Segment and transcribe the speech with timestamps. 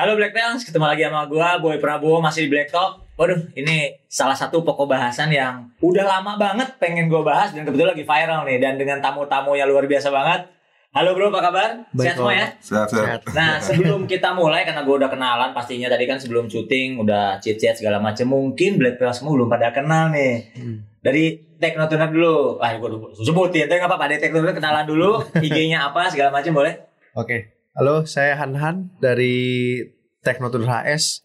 [0.00, 3.04] Halo Black Pants, ketemu lagi sama gua Boy Prabowo masih di Black Talk.
[3.20, 7.92] Waduh, ini salah satu pokok bahasan yang udah lama banget pengen gua bahas dan kebetulan
[7.92, 10.48] lagi viral nih dan dengan tamu-tamu yang luar biasa banget.
[10.96, 11.70] Halo bro, apa kabar?
[11.92, 12.46] Baik, Sehat semua ya?
[12.64, 13.20] Sehat, sehat.
[13.36, 17.76] Nah, sebelum kita mulai karena gua udah kenalan pastinya tadi kan sebelum syuting udah chit-chat
[17.76, 18.24] segala macam.
[18.24, 20.48] Mungkin Black Pants semua belum pada kenal nih.
[20.56, 20.80] Hmm.
[21.04, 22.56] Dari Teknotuner dulu.
[22.56, 24.16] Ah, gua dulu sebutin, tapi nggak apa-apa.
[24.16, 26.88] Dari Teknotuner kenalan dulu, IG-nya apa segala macam boleh?
[27.12, 27.59] Oke.
[27.70, 29.78] Halo, saya Han Han dari
[30.26, 31.22] Teknotuner HS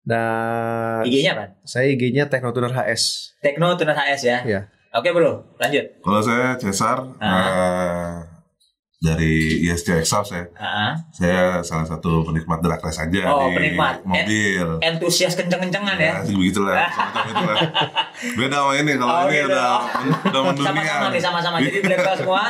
[0.00, 1.44] dan IG-nya apa?
[1.66, 3.34] saya IG-nya Teknotuner HS.
[3.42, 4.38] Teknotuner HS ya.
[4.46, 4.60] Iya.
[4.94, 5.84] Oke bro, lanjut.
[5.98, 8.22] Kalau saya Cesar Ah.
[9.00, 10.44] Dari ISC Exhaust ya.
[10.54, 14.04] Ah, Saya salah satu penikmat drag race aja Oh, di penikmat.
[14.04, 14.76] mobil.
[14.78, 16.20] entusias kenceng-kencengan ya.
[16.20, 16.76] Ya, begitulah,
[17.32, 17.56] itulah.
[18.36, 19.48] Beda sama ini kalau Oh, ini gitu.
[19.48, 19.72] udah
[20.20, 20.68] udah mendunia.
[20.68, 21.56] Sama-sama nih, sama-sama.
[21.58, 22.42] Jadi Black semua,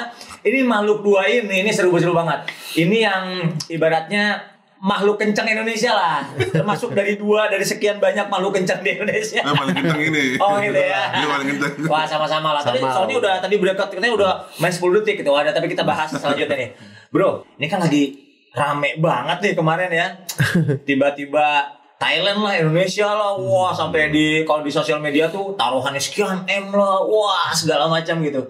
[0.42, 2.42] ini makhluk dua ini, ini seru-seru banget.
[2.74, 3.24] Ini yang
[3.70, 4.49] ibaratnya
[4.80, 6.24] makhluk kenceng Indonesia lah.
[6.56, 9.44] Termasuk dari dua, dari sekian banyak makhluk kenceng di Indonesia.
[9.44, 10.24] Nah, paling kenceng ini.
[10.42, 11.02] Oh gitu ya.
[11.20, 11.72] Dia paling kenceng.
[11.86, 12.64] Wah sama-sama lah.
[12.64, 12.92] Tadi Sama.
[12.96, 15.30] soalnya udah tadi berdekat katanya udah main 10 detik gitu.
[15.36, 16.70] Ada tapi kita bahas selanjutnya nih.
[17.12, 18.16] Bro, ini kan lagi
[18.56, 20.06] rame banget nih kemarin ya.
[20.88, 26.48] Tiba-tiba Thailand lah, Indonesia lah, wah sampai di kalau di sosial media tuh taruhannya sekian
[26.48, 28.40] m lah, wah segala macam gitu.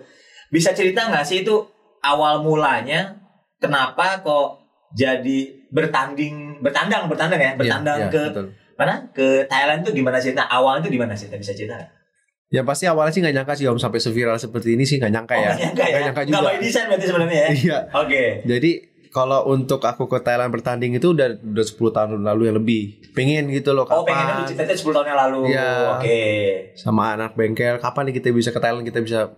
[0.54, 1.58] Bisa cerita nggak sih itu
[2.06, 3.18] awal mulanya
[3.58, 4.62] kenapa kok
[4.94, 8.46] jadi bertanding, bertandang, bertandang ya, bertandang Iya, iya, ke betul.
[8.74, 8.94] mana?
[9.10, 10.44] Ke Thailand tuh gimana cerita?
[10.44, 11.26] Awalnya tuh gimana sih?
[11.26, 11.78] Bisa cerita?
[12.48, 15.34] Ya pasti awalnya sih nggak nyangka sih Om sampai seviral seperti ini sih nggak nyangka
[15.34, 15.46] Oh, ya.
[15.46, 15.88] nggak nyangka ya?
[15.88, 16.50] Nggak nyangka Nggak juga.
[16.50, 17.48] by design berarti sebenarnya ya?
[17.54, 17.78] Iya.
[17.94, 18.22] Oke.
[18.44, 18.70] Jadi
[19.10, 22.82] kalau untuk aku ke Thailand bertanding itu udah udah 10 tahun lalu yang lebih.
[23.10, 25.40] Pengen gitu loh Oh kapan pengennya lu cita-cita 10 tahun yang lalu.
[25.48, 25.70] Iya.
[25.92, 26.20] Oke.
[26.74, 29.30] sama anak bengkel kapan nih kita bisa ke Thailand kita bisa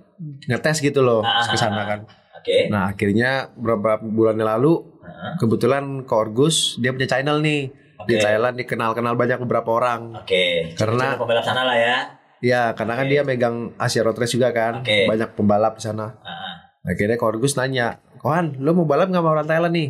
[0.44, 2.00] ngetes gitu loh Ah, ke sana kan.
[2.42, 2.66] Oke.
[2.68, 7.70] Nah, akhirnya beberapa bulan yang lalu Nah, kebetulan ke Orgus dia punya channel nih
[8.02, 8.22] di Oke.
[8.22, 10.18] Thailand dikenal-kenal banyak beberapa orang.
[10.18, 10.74] Oke.
[10.74, 11.96] Karena- Coba pembalap sana lah ya.
[12.42, 13.12] Ya, karena kan Oke.
[13.12, 14.82] dia megang Asia Road Race juga kan.
[14.82, 15.06] Oke.
[15.06, 16.18] Banyak pembalap di sana.
[16.20, 19.88] Ah, Akhirnya ke Orgus nanya, "Kohan, lu mau balap nggak sama orang Thailand nih?"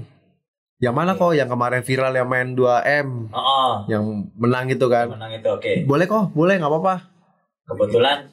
[0.78, 1.32] Yang mana kok?
[1.32, 3.72] Yang kemarin viral yang main 2M, Oh, oh.
[3.87, 5.09] yang menang gitu kan.
[5.09, 5.72] menang itu oke.
[5.84, 6.94] Boleh kok, boleh nggak apa-apa.
[7.65, 8.28] Kebetulan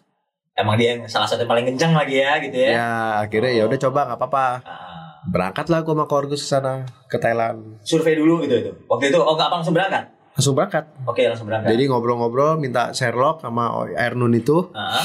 [0.59, 2.69] emang dia yang salah satu yang paling kencang lagi ya gitu ya.
[2.71, 2.89] Ya,
[3.19, 4.45] akhirnya ya udah coba nggak apa-apa.
[4.61, 4.87] Ah,
[5.21, 6.73] Berangkatlah gua sama ke Orgus ke sana,
[7.05, 7.79] ke Thailand.
[7.81, 8.71] survei dulu gitu itu.
[8.85, 10.03] Waktu itu oh nggak langsung berangkat.
[10.31, 10.83] Langsung berangkat.
[11.03, 11.69] Oke langsung berangkat.
[11.69, 14.71] Jadi ngobrol-ngobrol minta Sherlock sama Ernun itu.
[14.71, 15.03] Ah,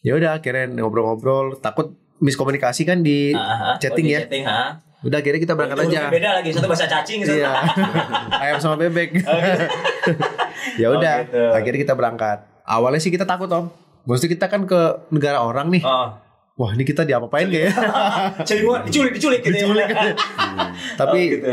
[0.00, 3.76] Ya udah akhirnya ngobrol-ngobrol takut miskomunikasi kan di ah, ah.
[3.76, 4.20] Chatting Oh, di ya?
[4.22, 4.70] Chatting, ah.
[5.02, 6.00] udah akhirnya kita berangkat aja.
[6.08, 7.36] Beda lagi satu bahasa cacing satu.
[7.36, 7.50] Iya.
[8.46, 9.18] Ayam sama bebek.
[10.80, 11.42] ya Oh, udah gitu.
[11.52, 12.38] akhirnya kita berangkat.
[12.62, 13.66] Awalnya sih kita takut Om.
[14.06, 14.80] Maksudnya kita kan ke
[15.10, 15.82] negara orang nih.
[15.82, 16.08] Oh.
[16.56, 17.72] Wah ini kita diapa-apain gak ya?
[18.64, 19.86] Gua diculik diculik gitu Diculik.
[19.86, 20.16] ya.
[21.00, 21.52] Tapi Oh, gitu.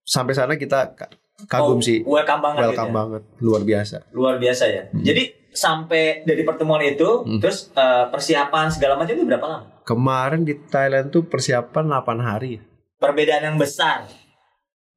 [0.00, 1.10] sampai sana kita ka-
[1.44, 2.06] kagum Oh, sih.
[2.06, 2.94] Welcome banget Welcome gitu ya.
[2.94, 3.22] banget.
[3.40, 3.96] Luar biasa.
[4.12, 4.82] luar biasa ya.
[4.92, 7.40] Jadi sampai dari pertemuan itu, Hmm.
[7.42, 9.66] terus eh, persiapan segala macam itu berapa lama?
[9.82, 12.50] Kemarin di Thailand tuh persiapan 8 hari.
[12.52, 12.62] ya.
[12.98, 14.06] Perbedaan yang besar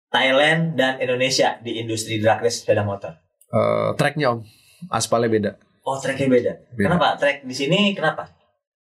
[0.08, 3.16] Thailand dan Indonesia di industri drag race sepeda motor.
[3.48, 4.40] Eh, tracknya Om.
[4.88, 5.52] Aspalnya beda.
[5.82, 6.54] Oh, tracknya beda.
[6.72, 6.86] Beda.
[6.88, 7.08] Kenapa?
[7.16, 8.30] Track di sini kenapa?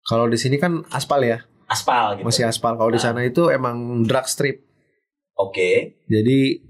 [0.01, 1.43] Kalau di sini kan aspal ya.
[1.65, 2.25] Aspal gitu.
[2.25, 2.73] Masih aspal.
[2.73, 3.03] Kalau di Ah.
[3.03, 4.63] sana itu emang drag strip.
[5.33, 5.99] Oke.
[6.05, 6.61] Jadi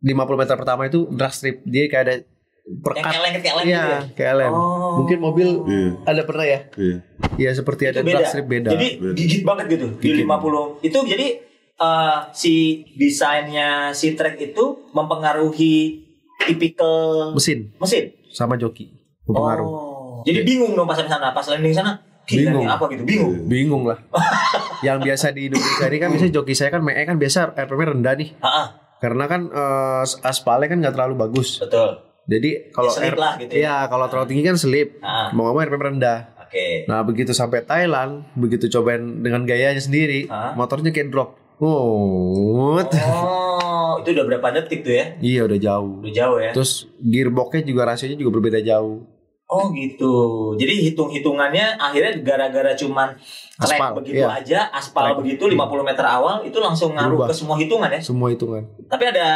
[0.00, 1.64] 50 meter pertama itu drag strip.
[1.64, 3.02] Dia kayak ada Yang perkat.
[3.04, 4.00] kayak lengket kayak lem Iya, gitu ya?
[4.14, 4.52] kayak lem.
[4.52, 4.92] Oh.
[4.96, 6.60] Mungkin mobil Iya, ada pernah ya?
[6.76, 6.96] iya.
[7.34, 8.12] Iya, seperti Itu ada beda.
[8.14, 8.70] drag strip beda.
[8.70, 9.14] Jadi Beda.
[9.14, 10.22] gigit banget gitu di Gigit.
[10.22, 10.78] 50.
[10.80, 11.26] Itu jadi
[11.74, 12.54] eh, si
[12.94, 16.06] desainnya si track itu mempengaruhi
[16.40, 18.12] tipikal mesin mesin.
[18.28, 18.92] sama joki
[19.24, 19.66] berpengaruh.
[19.66, 20.22] Oh.
[20.22, 21.92] Jadi bingung dong pas di sana, pas landing sana.
[22.24, 22.64] Bingung.
[22.64, 23.04] apa gitu?
[23.04, 23.34] Bingung.
[23.44, 24.00] Bingung lah.
[24.80, 28.14] Yang biasa di Indonesia ini kan biasanya joki saya kan ME kan biasa RPM rendah
[28.14, 28.28] nih.
[28.38, 31.56] Ah, ah, Karena kan eh, aspalnya kan nggak terlalu bagus.
[31.58, 32.00] betul.
[32.24, 33.58] Jadi kalau Ya, R- lah gitu ya.
[33.58, 34.96] Iya, kalau terlalu tinggi kan selip.
[34.98, 36.32] Ah, Mau ngomong RPM rendah.
[36.38, 36.66] oke.
[36.86, 40.24] Nah, begitu sampai Thailand, begitu cobain dengan gayanya sendiri,
[40.54, 41.36] motornya kayak drop.
[41.56, 45.04] Oh, Oh, itu udah berapa detik tuh ya?
[45.18, 46.00] iya udah jauh.
[46.00, 46.50] Udah jauh ya.
[46.50, 49.06] Terus gearboxnya juga rasionya juga berbeda jauh.
[49.54, 50.14] Oh gitu.
[50.56, 53.14] Jadi hitung-hitungannya akhirnya gara-gara cuman
[53.54, 54.34] track Aspal, begitu iya.
[54.34, 55.18] aja, aspal Track.
[55.22, 55.54] begitu 50
[55.84, 57.28] meter awal itu langsung ngaruh Berubah.
[57.30, 58.00] ke semua hitungan ya.
[58.02, 58.66] Semua hitungan.
[58.84, 59.28] Tapi ada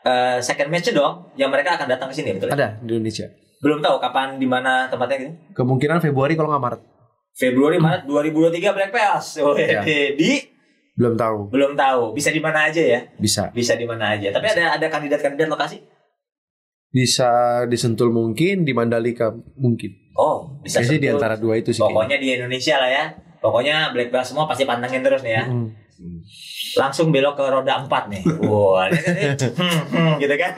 [0.00, 2.48] eh, second match dong yang mereka akan datang ke sini betul?
[2.48, 2.54] ya?
[2.54, 3.26] Ada di Indonesia.
[3.58, 5.32] Belum tahu kapan di mana tempatnya gitu.
[5.52, 6.80] Kemungkinan Februari kalau nggak Maret.
[7.32, 9.36] Februari Maret 2023 Black Pass.
[9.38, 9.82] Oh, Iya.
[10.12, 10.40] di
[10.94, 11.52] Belum tahu.
[11.52, 12.14] belum tahu.
[12.14, 13.04] Bisa di mana aja ya?
[13.16, 13.50] Bisa.
[13.50, 14.30] Bisa di mana aja.
[14.30, 15.84] Tapi ada ada kandidat-kandidat lokasi?
[16.96, 19.92] Bisa disentul mungkin di Mandalika mungkin.
[20.16, 21.84] Oh, bisa Biasanya di antara dua itu sih.
[21.84, 23.04] Pokoknya di Indonesia lah ya.
[23.44, 25.44] Pokoknya Black Belt semua pasti pantengin terus nih ya.
[25.44, 25.84] kayaknya.
[25.96, 26.20] Mm.
[26.76, 28.22] langsung belok ke roda 4 nih.
[28.44, 30.52] Wah, ini kan, hmm, hmm, gitu kan.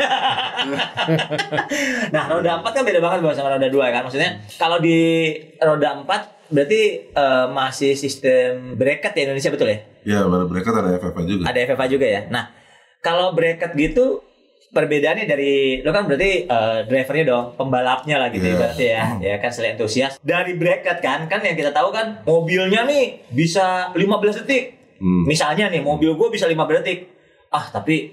[2.14, 4.02] nah, roda 4 kan beda banget Bang, sama roda 2 kan.
[4.02, 5.30] Maksudnya kalau di
[5.62, 6.82] roda 4 berarti
[7.14, 9.78] eh, masih sistem bracket ya Indonesia betul ya?
[10.02, 11.42] Ya, baru mereka ada FFA juga.
[11.46, 12.20] Ada FFA juga ya.
[12.34, 12.50] Nah,
[12.98, 14.18] kalau bracket gitu
[14.68, 19.04] perbedaannya dari lo kan berarti eh, drivernya dong, pembalapnya lah gitu ya berarti ya.
[19.18, 20.20] Ya kan selain entusias.
[20.20, 24.64] Dari bracket kan kan yang kita tahu kan mobilnya nih bisa 15 detik.
[24.98, 25.24] Hmm.
[25.24, 27.08] Misalnya nih mobil gue bisa 15 detik.
[27.48, 28.12] Ah, tapi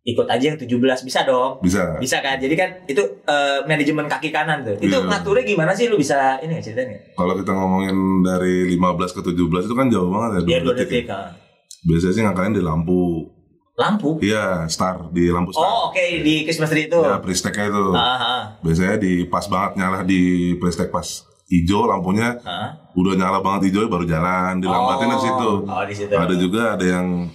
[0.00, 1.60] ikut aja yang 17 bisa dong.
[1.60, 2.00] Bisa.
[2.00, 2.40] Bisa kan?
[2.40, 4.80] Jadi kan itu eh, manajemen kaki kanan tuh.
[4.80, 5.04] Itu Iya.
[5.04, 7.12] ngaturnya gimana sih lu bisa ini nggak?
[7.12, 10.64] Kalau kita ngomongin dari 15 ke 17 itu kan jauh banget Ya ya.
[10.64, 11.04] 2 dua detik.
[11.04, 11.04] detik.
[11.08, 11.18] ya.
[11.18, 11.28] ah.
[11.80, 13.00] Biasanya sih ngangkalin di lampu.
[13.80, 14.20] Lampu.
[14.20, 15.64] Iya, star di lampu star.
[15.64, 17.00] Oh, oke di Christmas tree itu.
[17.00, 17.84] Ya, pristeknya itu.
[17.96, 22.76] Ah, ah, Biasanya di pas banget nyala di pristek pas hijau lampunya ah.
[22.92, 25.50] udah nyala banget hijau baru jalan dilambatin di situ.
[25.64, 26.12] Oh, di situ.
[26.12, 27.32] Ada juga ada yang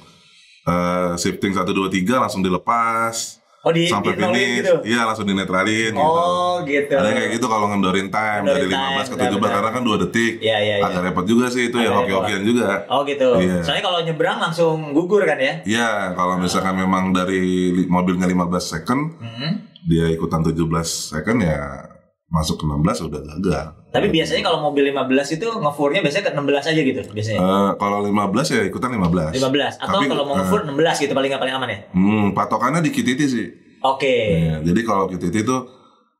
[0.69, 4.61] eh, shifting 1 2 3 langsung dilepas Oh, di sampai di finish.
[4.61, 4.73] gitu.
[4.85, 6.05] Iya, langsung dinetralin gitu.
[6.05, 6.93] Oh, gitu.
[6.93, 9.51] Ada yang kayak gitu kalau ngendorin time Ngendorin dari time, 15 ke 17 benar-benar.
[9.51, 10.33] karena kan 2 detik.
[10.37, 10.85] Iya, iya, iya.
[10.85, 12.69] Agak repot juga sih itu ya Agak hoki-hokian juga.
[12.87, 13.27] Oh, gitu.
[13.41, 13.57] Iya.
[13.59, 15.53] Soalnya kalau nyebrang langsung gugur kan ya?
[15.65, 17.41] Iya, kalau misalkan memang dari
[17.83, 19.65] mobilnya 15 second, Hmm.
[19.81, 20.61] dia ikutan 17
[21.09, 21.89] second ya
[22.35, 23.65] masuk ke 16 udah gagal.
[23.89, 27.39] Tapi biasanya kalau mobil 15 itu ngefurnya biasnya ke 16 aja gitu biasanya.
[27.39, 29.31] Eh, kalau 15 ya ikutan 15.
[29.31, 31.79] 15 atau Tapi, kalau mau ngefur 16 gitu paling paling aman ya?
[31.89, 33.47] Hmm, patokannya di KTT sih.
[33.81, 34.11] Oke.
[34.35, 35.57] Iya, jadi kalau KTT itu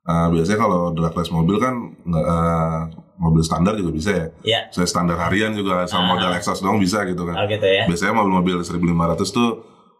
[0.06, 2.80] eh, biasanya kalau drag race mobil kan nggak eh,
[3.16, 4.26] mobil standar juga bisa ya.
[4.46, 4.60] Ya.
[4.70, 6.10] Saya standar harian juga sama Ah.
[6.14, 7.44] model exhaust doang bisa gitu Oh kan.
[7.46, 7.84] gitu ya.
[7.86, 8.88] Biasanya mobil-mobil 1500
[9.28, 9.50] tuh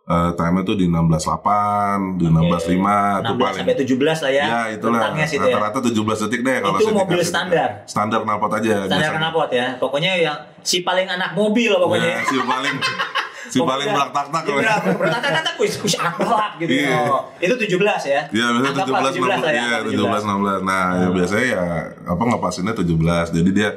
[0.06, 2.58] eh, time-nya tuh di 16.8, di Oke.
[2.62, 4.44] 16.5 itu 16 paling sampai 17 lah ya.
[4.46, 5.26] Ya itulah ya.
[5.26, 7.30] rata-rata 17 detik deh kalau Itu mobil car sih.
[7.34, 7.70] standar?
[7.90, 8.74] Standar knalpot aja.
[8.86, 9.68] Standar knalpot ya.
[9.82, 12.10] Pokoknya yang si paling anak mobil lah pokoknya.
[12.10, 12.76] Ya, si paling
[13.54, 14.42] si paling belak tak tak.
[14.46, 16.70] Iya, bertak-tak, kuis, kuis anak balap gitu.
[16.70, 16.98] Iya.
[17.10, 18.22] Oh, itu 17 ya.
[18.30, 19.62] Iya biasanya Anggaplah 17 16 lah ya.
[19.62, 20.22] Iya anggap 17
[20.62, 20.70] 16.
[20.70, 21.64] Nah, ya biasanya ya
[22.06, 23.38] apa ngepasinnya 17.
[23.42, 23.70] Jadi dia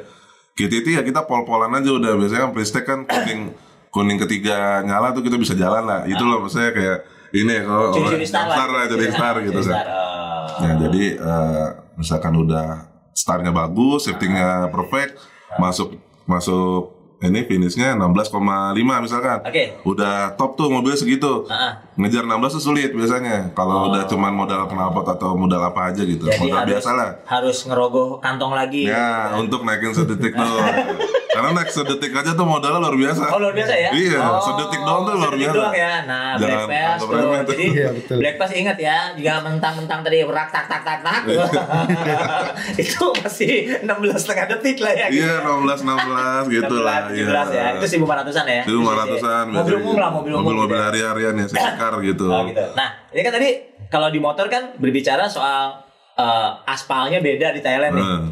[0.59, 3.55] KTT ya kita pol-polan aja udah biasanya kan pristek kan kuning
[3.89, 6.01] kuning ketiga nyala tuh kita bisa jalan lah.
[6.05, 6.97] Itu loh maksudnya kayak
[7.33, 7.87] ini ya kalau
[8.25, 9.75] star lah jadi star gitu kan.
[9.77, 10.45] star, oh.
[10.65, 15.19] Ya jadi eh, misalkan udah startnya bagus, shiftingnya perfect,
[15.59, 18.31] masuk masuk ini finishnya 16,5
[19.03, 19.43] misalkan.
[19.43, 19.75] Oke.
[19.83, 21.43] Udah top tuh mobil segitu.
[21.51, 21.71] Ah, ah.
[21.99, 23.51] Ngejar 16 tuh sulit biasanya.
[23.51, 26.31] Kalau udah cuman modal knalpot atau modal apa aja gitu.
[26.31, 27.09] Jadi modal harus, biasa lah.
[27.27, 28.87] harus ngerogoh kantong lagi.
[28.87, 30.63] Ya, untuk naikin sedetik tuh.
[31.39, 33.23] Karena naik sedetik aja tuh modalnya luar biasa.
[33.31, 33.89] Oh luar biasa ya?
[33.95, 35.55] Iya, oh, sedetik doang tuh luar biasa.
[35.55, 35.93] doang ya.
[36.03, 37.31] Nah, Jangan Black Pass tuh.
[37.47, 38.15] Jadi Iya, betul.
[38.19, 41.21] Black Pass ingat ya, jika mentang-mentang tadi rak tak tak tak tak.
[42.83, 43.53] itu masih
[43.87, 45.07] 16 setengah detik lah ya.
[45.07, 46.99] Iya, 16 16 gitu lah.
[47.07, 47.65] 16, 17 ya.
[47.79, 48.61] Itu 1400-an ya.
[48.67, 50.43] Itu 500-an Mobil umum lah, mobil umum.
[50.43, 50.87] Mobil-mobil gitu ya.
[50.91, 51.47] hari-harian ya,
[51.79, 52.25] car gitu.
[52.27, 52.63] Oh gitu.
[52.75, 53.49] Nah, ini kan tadi
[53.87, 55.88] kalau di motor kan berbicara soal
[56.19, 58.05] eh, aspalnya beda di Thailand nih.
[58.05, 58.27] Hmm.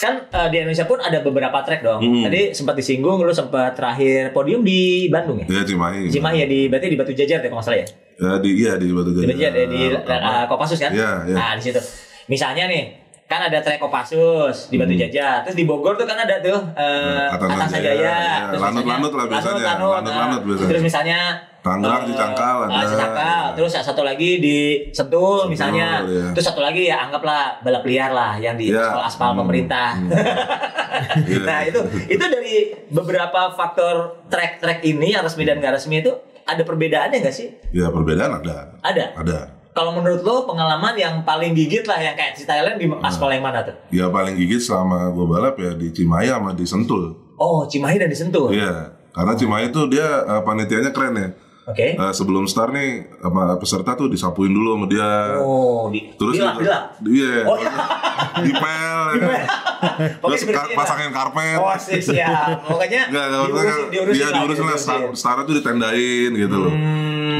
[0.00, 2.00] Kan eh, di Indonesia pun ada beberapa track dong.
[2.04, 2.24] Hmm.
[2.28, 5.46] Tadi sempat disinggung lu sempat terakhir podium di Bandung ya?
[5.48, 6.12] Ya, Cimahi.
[6.12, 7.88] Cimahi ya di berarti di Batu Jajar deh kalau salah ya?
[8.20, 9.32] Ya, di iya di Batu Di Jajar.
[9.32, 10.92] Batu Jajar di uh, Kopassus kan?
[10.92, 11.36] Iya, iya.
[11.36, 11.80] Nah, di situ.
[12.28, 12.82] Misalnya nih,
[13.30, 15.46] kan ada trek Kopassus di Batu Jajar.
[15.46, 17.36] Terus di Bogor tuh kan ada tuh eh Hmm.
[17.38, 17.94] Atas Sanjaya, Sanjaya.
[17.94, 18.18] iya.
[18.50, 19.72] Terus Lanut-lanut lah biasanya.
[19.78, 20.68] Lanut-lanut, biasanya.
[20.68, 21.20] Terus misalnya
[21.60, 22.72] Tangerang, eh, Cicangkal ada.
[22.72, 23.42] ah, Cicangkal.
[23.44, 23.54] Iya.
[23.54, 24.56] Terus satu lagi di
[24.90, 25.88] Sentul, Sentul, misalnya.
[26.02, 26.26] iya.
[26.32, 28.82] Terus satu lagi ya anggaplah balap liar lah yang di Iya.
[28.82, 29.38] aspal-aspal Hmm.
[29.38, 29.88] pemerintah.
[31.22, 31.46] Iya.
[31.46, 32.54] nah, itu itu dari
[32.88, 36.12] beberapa faktor trek-trek ini yang resmi dan nggak resmi itu
[36.42, 37.46] ada perbedaannya nggak sih?
[37.70, 38.74] Ya perbedaan ada.
[38.82, 39.04] Ada.
[39.14, 39.38] Ada.
[39.80, 43.40] Kalau menurut lo pengalaman yang paling gigit lah yang kayak di Thailand di aspal yang
[43.40, 43.72] mana tuh?
[43.88, 47.16] Ya paling gigit selama gue balap ya di Cimahi sama di Sentul.
[47.34, 48.52] Oh, Cimahi dan disentuh.
[48.52, 48.92] Iya.
[49.08, 51.28] Karena Cimahi tuh dia eh, panitianya keren ya.
[51.64, 51.96] Oke.
[51.96, 52.88] Eh, sebelum start nih
[53.20, 55.08] apa peserta tuh disapuin dulu sama dia.
[55.40, 56.84] Oh, di Terus dilap, juga- dilap.
[57.00, 57.34] Iya.
[57.42, 57.70] Oh, iya.
[58.44, 59.00] Dipel.
[60.20, 61.56] Pokoknya Terus dibersihin ka- pasangin karpet.
[61.56, 62.68] Oh, sih, siap.
[62.68, 64.76] Pokoknya maksudnya diurusin, diurusin Iya, diurusin lah.
[64.76, 64.76] diurusin.
[64.76, 66.74] Start, startnya tuh ditendain gitu loh.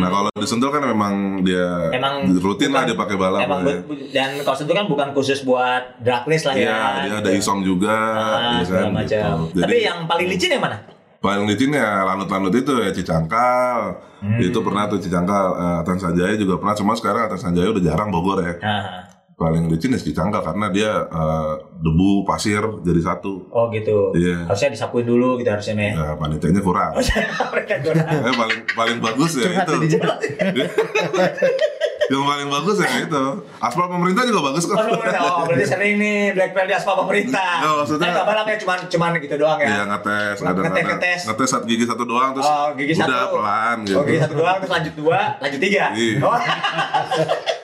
[0.00, 0.02] Hmm.
[0.02, 3.40] Nah, kalau di Sentul kan memang dia Emang rutin lah bukan- dia pakai balap.
[3.40, 3.80] Emang lah ya.
[4.10, 6.62] dan kalau itu kan bukan khusus buat drag race lah ya.
[6.62, 7.38] Iya, dia ada gitu.
[7.38, 9.36] isom juga, Ah, ya kan, macam.
[9.46, 9.58] gitu.
[9.58, 10.78] Tapi Jadi yang paling licin yang mana?
[11.20, 13.80] paling licin ya lanut-lanut itu ya Cicangkal.
[14.18, 14.36] Hmm.
[14.38, 16.72] Itu pernah tuh Cicangkal, eh, Atan Sanjaya juga pernah.
[16.72, 18.56] Cuma sekarang Atan Sanjaya udah jarang Bogor ya.
[18.58, 19.04] Nah,
[19.40, 23.48] Paling licin ya Cicangkal karena dia eh, debu, pasir jadi satu.
[23.48, 24.12] oh gitu.
[24.12, 24.44] Iya.
[24.44, 25.90] Harusnya disapuin dulu gitu harusnya nih.
[25.96, 26.92] Nah, panitianya kurang.
[27.56, 28.04] Mereka kurang.
[28.04, 29.96] Eh, paling paling bagus ya Curhat itu.
[32.10, 33.24] yang paling bagus ya itu.
[33.56, 34.74] Aspal pemerintah juga bagus kok.
[34.74, 35.20] Oh, pemerintah.
[35.22, 37.62] oh, berarti sering nih black belt di aspal pemerintah.
[37.62, 39.68] Nggak, maksudnya- nggak balapnya cuma cuman gitu doang ya.
[39.70, 41.20] Iya ngetes, kadang Ngetes, ngetes.
[41.24, 43.36] ngetes satu gigi satu doang terus Oh, gigi udah satu.
[43.36, 43.94] pelan gitu.
[43.94, 45.84] Oh, gigi satu doang terus lanjut dua, lanjut tiga.
[45.92, 46.18] Iya.
[46.20, 46.34] Oh,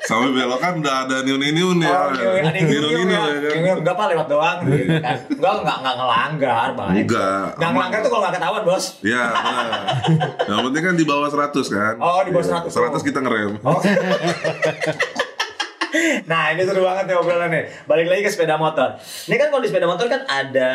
[0.07, 1.83] Sampai belok kan udah ada niu niu nih.
[1.83, 2.31] iya, ada ya.
[2.39, 3.77] ya kan.
[3.83, 5.17] Enggak apa lewat doang gitu kan.
[5.27, 6.91] Enggak enggak enggak ngelanggar, Bang.
[6.95, 7.47] Enggak.
[7.53, 8.85] Enggak ngelanggar tuh kalau enggak ketahuan, Bos.
[9.03, 9.71] Iya benar.
[10.47, 11.95] Yang penting kan di bawah 100 kan.
[11.99, 12.71] Oh, di bawah 100.
[12.71, 13.53] 100 kita ngerem.
[13.67, 13.83] Oh.
[16.31, 17.65] nah ini seru banget nih obrolan nih.
[17.85, 18.97] Balik lagi ke sepeda motor.
[19.01, 20.71] Ini kan kalau di sepeda motor kan ada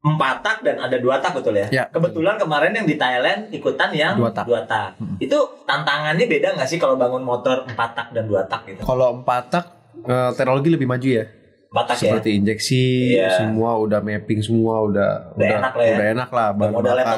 [0.00, 1.66] empat tak dan ada dua tak betul ya?
[1.70, 1.84] Ya.
[1.88, 5.00] Kebetulan kemarin yang di Thailand ikutan yang Dua tak.
[5.16, 8.84] Itu tantangannya beda nggak sih kalau bangun motor empat tak dan dua tak gitu?
[8.84, 9.64] Kalau empat tak
[10.02, 11.24] eh, teknologi lebih maju ya.
[11.72, 12.02] Empat tak ya?
[12.06, 12.84] Seperti injeksi,
[13.16, 13.34] Iya.
[13.34, 15.94] semua udah mapping semua udah Udah enak lah ya.
[15.94, 16.48] udah enak lah.
[16.52, 17.16] bahan bakar.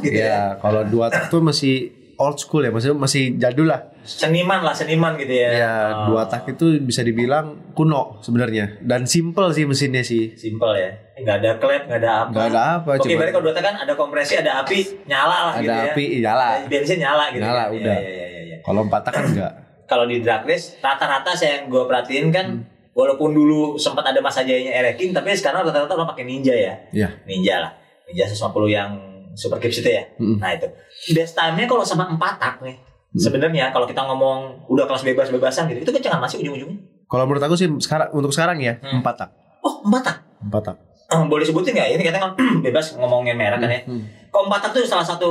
[0.00, 0.42] gitu Iya, ya.
[0.58, 3.90] kalau dua tak tuh masih old school ya, maksudnya masih jadul lah.
[4.00, 5.48] Seniman lah, seniman gitu ya.
[5.52, 10.32] Ya, Oh, dua tak itu bisa dibilang kuno sebenarnya dan simple sih mesinnya sih.
[10.32, 10.90] Simple ya.
[11.14, 12.30] Nggak ada klep, nggak ada apa.
[12.30, 15.26] Nggak ada apa, Oke, cuma- berarti kalau dua tak kan ada kompresi, ada api, nyala
[15.42, 15.82] lah Ada gitu ya.
[15.88, 16.46] api, nyala.
[16.64, 17.42] Bensin nyala gitu.
[17.42, 17.74] Nyala, kan.
[17.74, 17.96] udah.
[17.96, 18.56] Iya, iya, iya, iya.
[18.60, 19.52] Kalau empat tak kan enggak.
[19.90, 22.64] kalau di drag race rata-rata saya yang gue perhatiin kan Hmm.
[22.92, 27.08] walaupun dulu sempat ada masa jayanya Ereking tapi sekarang rata-rata orang pakai Ninja ya Iya.
[27.22, 27.72] Ninja lah
[28.04, 28.88] Ninja 150 yang
[29.34, 30.36] super kips itu ya Mm.
[30.36, 30.68] nah itu
[31.10, 32.76] best time-nya kalau sama empat tak nih
[33.08, 33.20] Hmm.
[33.20, 37.52] sebenarnya kalau kita ngomong udah kelas bebas-bebasan gitu itu kencengan masih ujung-ujungnya Kalau menurut aku
[37.54, 38.98] sih sekarang untuk sekarang ya Hmm.
[38.98, 40.76] empat tak, oh empat tak empat tak.
[41.06, 42.32] Eh, boleh sebutin nggak ini katanya kan
[42.64, 44.00] bebas ngomongin merek kan ya Hmm.
[44.26, 45.28] kalau empat tak tuh salah satu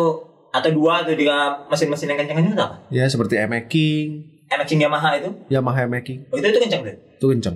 [0.49, 1.33] atau dua atau tiga
[1.65, 2.75] mesin-mesin yang kencang itu apa?
[2.89, 4.09] Ya seperti MX King,
[4.45, 5.29] MX Yamaha itu?
[5.47, 6.93] Yamaha MX King Oh, itu itu kencang deh.
[6.93, 7.55] itu kenceng.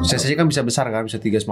[0.00, 1.44] Cc kan bisa besar kan, bisa 350,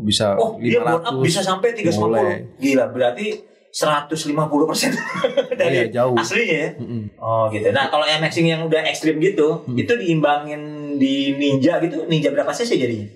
[0.00, 1.08] bisa Oh, dia burn 500.
[1.10, 1.98] up bisa sampai 350.
[1.98, 2.38] Boleh.
[2.56, 3.26] Gila, berarti
[3.68, 4.30] 150
[4.64, 4.90] persen
[5.60, 6.14] dari Iya, jauh.
[6.14, 6.70] aslinya ya.
[6.76, 7.02] Mm-mm.
[7.16, 7.66] Oh gitu.
[7.68, 9.74] Nah kalau MXing yang udah ekstrim gitu, Hmm.
[9.74, 10.62] itu diimbangin
[10.96, 13.06] di Ninja gitu, Ninja berapa cc jadinya?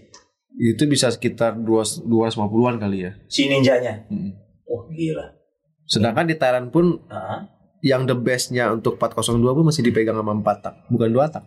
[0.54, 1.66] Itu bisa sekitar 2
[2.02, 3.12] 250-an kali ya.
[3.26, 4.06] Si Ninjanya.
[4.06, 4.30] Mm.
[4.64, 5.34] Oh gila.
[5.84, 7.50] Sedangkan di Thailand pun Hah?
[7.80, 11.42] yang the bestnya untuk 402 pun masih dipegang sama 4 tak, bukan 2 tak.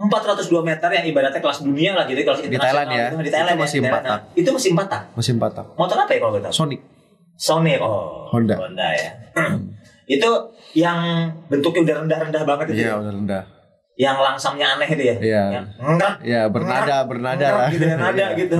[0.00, 3.06] Oh 402 meter yang ibaratnya kelas dunia lah gitu, kelas Di Thailand ya.
[3.12, 3.20] gitu.
[3.20, 4.22] Di Thailand Itu ya, masih di empat Thailand.
[4.24, 5.02] Nah, Itu masih empat tak.
[5.12, 5.66] Masih 4 tak.
[5.76, 6.48] Motor apa ya kalau kita?
[6.50, 6.80] Sonic.
[7.36, 7.78] Sonic.
[7.78, 8.24] Oh.
[8.32, 8.54] Honda.
[8.56, 9.10] Honda ya.
[10.16, 10.30] itu
[10.72, 10.98] yang
[11.46, 12.80] bentuknya udah rendah-rendah banget itu.
[12.82, 13.42] Iya, udah rendah.
[13.94, 15.16] yang langsamnya aneh itu ya.
[15.20, 15.44] Iya.
[15.60, 17.68] Yang enggak, Ya, bernada, bernada enggak lah.
[17.68, 18.56] gitu ya, nada gitu.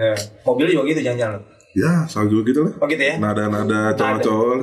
[0.00, 0.14] Ya.
[0.42, 1.40] Mobil juga gitu jangan-jangan.
[1.76, 2.72] Ya, sama juga gitu lah.
[2.80, 3.14] Oh gitu ya.
[3.20, 4.56] Nada-nada cowok-cowok.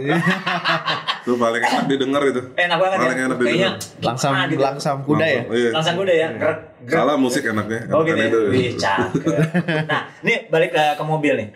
[1.26, 2.42] itu paling enak didengar itu.
[2.58, 3.26] Enak banget Paling ya.
[3.30, 3.74] enak Kayaknya didengar.
[4.02, 4.62] Langsam ah, gitu.
[4.62, 5.42] langsam kuda ya.
[5.50, 5.70] Iya.
[5.74, 6.28] Langsam kuda ya.
[6.34, 6.98] Gerak, gerak.
[6.98, 7.80] Salah musik enaknya.
[7.94, 8.30] Oh gitu ya.
[8.30, 8.42] Itu.
[8.50, 8.70] Wih.
[9.86, 11.50] Nah, ini balik ke, ke mobil nih.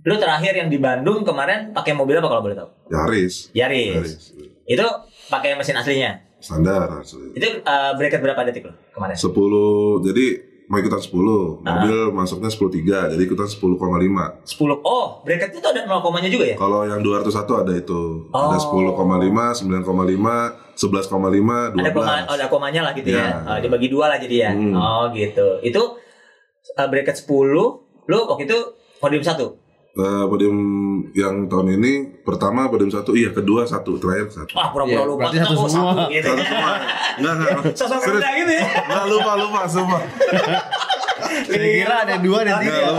[0.00, 2.68] Lu terakhir yang di Bandung kemarin pakai mobil apa kalau boleh tahu?
[2.88, 3.52] Yaris.
[3.52, 3.94] Yaris.
[3.94, 4.24] Yaris.
[4.64, 4.86] Itu
[5.28, 6.30] pakai mesin aslinya.
[6.40, 7.36] Standar asli.
[7.36, 9.12] Itu eh, bracket berapa detik lo kemarin?
[9.14, 9.28] 10
[10.08, 10.26] jadi
[10.70, 11.82] mau ikutan 10, ah.
[11.82, 13.74] mobil masuknya masuknya 10.3, jadi ikutan 10,5.
[13.74, 14.86] 10.
[14.86, 16.54] Oh, bracket itu ada 0 komanya juga ya?
[16.54, 18.30] Kalau yang 201 ada itu.
[18.30, 18.54] Oh.
[18.54, 23.18] Ada lima sembilan koma lima sebelas koma, lima ada oh, komanya lah gitu ya.
[23.18, 23.50] ya.
[23.50, 24.50] Oh, dibagi dua lah jadi ya.
[24.54, 24.78] Hmm.
[24.78, 25.58] Oh, gitu.
[25.66, 25.98] Itu
[26.78, 28.58] uh, bracket 10, lu waktu itu
[29.02, 29.58] podium satu
[29.90, 30.56] Uh, podium
[31.18, 34.54] yang tahun ini pertama podium satu iya kedua satu terakhir satu.
[34.54, 35.92] Wah pura-pura yeah, lupa kita satu, satu semua.
[35.98, 36.28] satu, gitu.
[36.30, 36.72] satu semua.
[37.18, 38.64] Enggak enggak sosok gitu ya
[39.10, 40.00] lupa lupa semua.
[41.42, 42.90] kira ada dua dan tiga.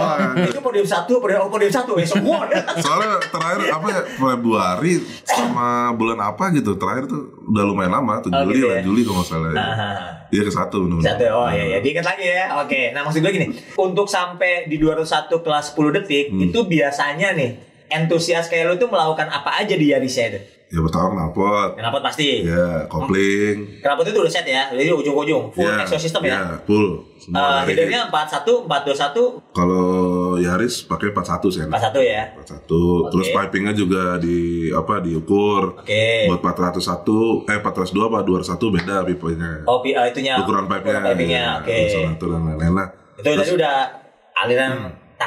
[0.43, 2.47] Itu podium satu, podium, oh, podium satu ya semua.
[2.83, 4.93] soalnya terakhir apa ya Februari
[5.23, 8.81] sama bulan apa gitu terakhir tuh udah lumayan lama tuh Oh, Juli gitu lah ya?
[8.81, 9.57] Juli kalau nggak salah ya.
[9.57, 11.77] Ah, iya ke satu benar Satu, oh iya, iya.
[11.79, 12.45] diingat lagi ya.
[12.57, 15.03] Oke, nah maksud gue gini, untuk sampai di 201
[15.37, 16.47] kelas 10 detik, Hmm.
[16.47, 17.51] itu biasanya nih,
[17.89, 20.39] entusias kayak lu tuh melakukan apa aja di Yarisnya itu?
[20.71, 22.41] Ya pertama knalpot Kenapa pasti?
[22.41, 24.71] ya kopling Kenapa itu udah set ya?
[24.71, 26.31] Jadi ujung-ujung, full ya, exhaust system ya?
[26.33, 29.85] ya full Eh, semua dari- headernya 41, 421, kalau
[30.35, 32.23] Yaris pakai 41 sih enak 41 ya.
[32.33, 32.73] 41
[33.07, 33.35] terus Oke.
[33.37, 34.39] pipingnya juga di
[34.71, 36.25] apa diukur Oke.
[36.25, 40.33] buat 401 eh 402 apa 201 beda pipenya Oh, pi- eh, itunya.
[40.35, 41.77] ukuran pipe-nya pipingnya, ya, oke.
[42.09, 43.75] satu dan lain-lain lah Itu tadi udah
[44.39, 44.71] aliran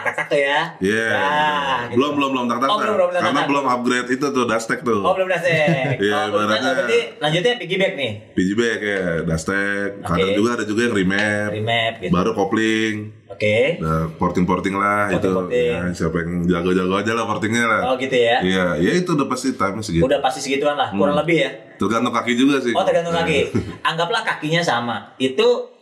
[0.01, 0.61] tak-tak tuh ya.
[0.79, 1.07] Iya.
[1.11, 1.95] Nah, gitu.
[1.95, 3.49] belum belum belum tak tak Oh, belum, belum, karena tak.
[3.49, 5.01] belum upgrade itu tuh Dastek tuh.
[5.01, 5.99] Oh, belum dastek.
[6.05, 6.75] Iya, oh, ibaratnya-.
[6.75, 8.13] Berarti lanjutnya piggyback nih.
[8.33, 10.35] PGB kayak Dastek, kadang Oke.
[10.35, 12.11] juga ada juga yang remap, Remap gitu.
[12.11, 12.97] baru kopling,
[13.27, 13.57] Oke.
[13.79, 15.23] ada porting porting lah itu.
[15.23, 15.71] Porting-porting.
[15.71, 17.81] Ya, siapa yang jago-jago aja lah portingnya lah.
[17.85, 18.37] Oh, gitu ya.
[18.41, 20.03] Iya, ya itu udah pasti time segitu.
[20.03, 21.23] Udah pasti segituan lah, kurang Hmm.
[21.23, 21.51] lebih ya.
[21.75, 22.71] Tergantung kaki juga sih.
[22.71, 23.51] Oh, tergantung kaki.
[23.89, 25.13] Anggaplah kakinya sama.
[25.17, 25.74] Itu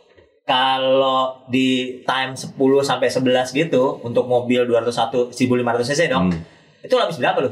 [0.43, 1.67] kalau di
[2.03, 6.29] time 10 sampai 11 gitu untuk mobil 201 1500 cc dong.
[6.29, 6.39] Hmm.
[6.79, 7.51] Itu habis berapa lu?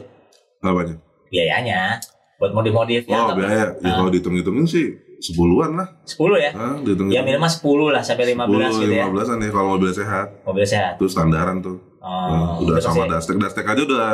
[0.60, 0.96] Apanya?
[1.28, 1.98] Biayanya
[2.38, 3.16] buat modif-modif ya.
[3.16, 3.72] Oh, atau- biaya.
[3.74, 3.96] Ya Ah.
[3.96, 5.88] kalau dihitung-hitungin sih sepuluhan lah.
[6.04, 6.52] 10 ya.
[6.52, 9.08] Hah, dihitung Ya minimal 10 lah sampai 15 gitu ya.
[9.08, 10.28] 15 an ya kalau mobil sehat.
[10.44, 10.94] Mobil sehat.
[10.98, 11.78] Itu standaran tuh.
[12.02, 13.10] Oh, Nah, udah sama sih.
[13.10, 13.36] Dastek.
[13.38, 14.08] Dastek aja udah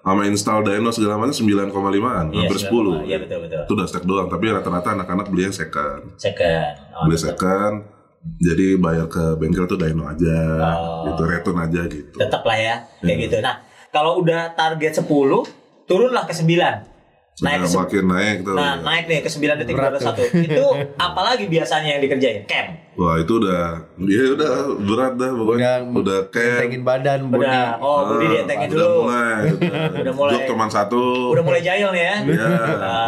[0.00, 2.98] sama install dyno segala macam 9,5an, Iya, hampir 9,5.
[2.98, 3.06] 10.
[3.06, 3.60] Iya betul betul.
[3.62, 6.02] Itu Dastek doang, tapi rata-rata anak-anak beli yang second.
[6.16, 6.74] Second.
[6.92, 7.28] Oh, beli betul.
[7.30, 7.74] second,
[8.36, 10.38] jadi bayar ke bengkel tuh dyno aja,
[10.70, 11.06] Oh.
[11.06, 12.14] gitu, return aja gitu.
[12.14, 13.24] Tetap lah ya kayak Iya.
[13.24, 13.36] gitu.
[13.38, 13.56] Nah,
[13.88, 15.42] kalau udah target 10,
[15.84, 16.84] turunlah ke 9.
[17.38, 18.50] Naik ke Nah, makin naik tuh.
[18.52, 20.26] Nah, naik nih ke 9 detik Berat 21.
[20.42, 20.64] Itu
[20.98, 22.42] apalagi biasanya yang dikerjain?
[22.44, 22.74] Camp.
[22.98, 25.86] Wah itu udah, dia udah berat dah pokoknya.
[25.86, 27.38] Udah Udah, kayak Entengin badan, body.
[27.38, 28.98] Udah, oh, budi Ah, dientengin udah dulu.
[28.98, 29.42] mulai.
[30.02, 30.32] Udah mulai.
[30.34, 31.02] Jok cuma satu.
[31.30, 32.14] Udah mulai jahil nih ya.
[32.26, 32.48] Ya,